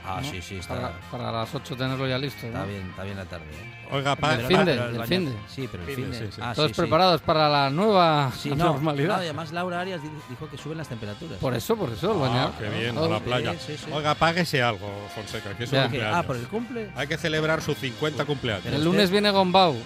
[0.04, 0.28] Ah, ¿no?
[0.28, 2.44] sí, sí, está, Para, para las 8 tenerlo ya listo.
[2.44, 2.66] está ¿no?
[2.66, 3.44] bien, está bien la tarde.
[3.52, 3.86] ¿eh?
[3.92, 5.32] Oiga, pa- Del pa- fin de- el fin de.
[5.48, 6.26] Sí, pero el Fin fin de, de.
[6.26, 6.40] sí, sí.
[6.42, 6.80] Ah, Todos sí, sí.
[6.80, 9.18] preparados para la nueva Sí, no, normalidad.
[9.18, 11.38] además Laura Arias di- dijo que suben las temperaturas.
[11.38, 12.52] Por eso, por eso, el Ah, bañador.
[12.58, 13.54] qué bien, a la playa.
[13.60, 13.86] sí, sí.
[13.92, 16.16] Oiga, páguese algo, Fonseca, que es su cumpleaños.
[16.16, 16.90] Ah, por el cumple.
[16.96, 18.66] Hay que celebrar sus 50 cumpleaños.
[18.66, 19.76] El lunes viene Gombau.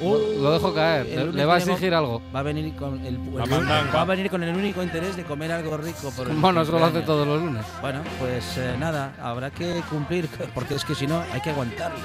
[0.00, 1.06] Uh, lo dejo caer.
[1.32, 2.22] Le, va a exigir Go- algo.
[2.34, 5.76] Va a venir con el, va a venir con el único interés de comer algo
[5.76, 7.64] rico por el Bueno, eso lo hace todos los lunes.
[7.80, 12.00] Bueno, pues eh, nada, habrá que cumplir porque es que si no hay que aguantarle.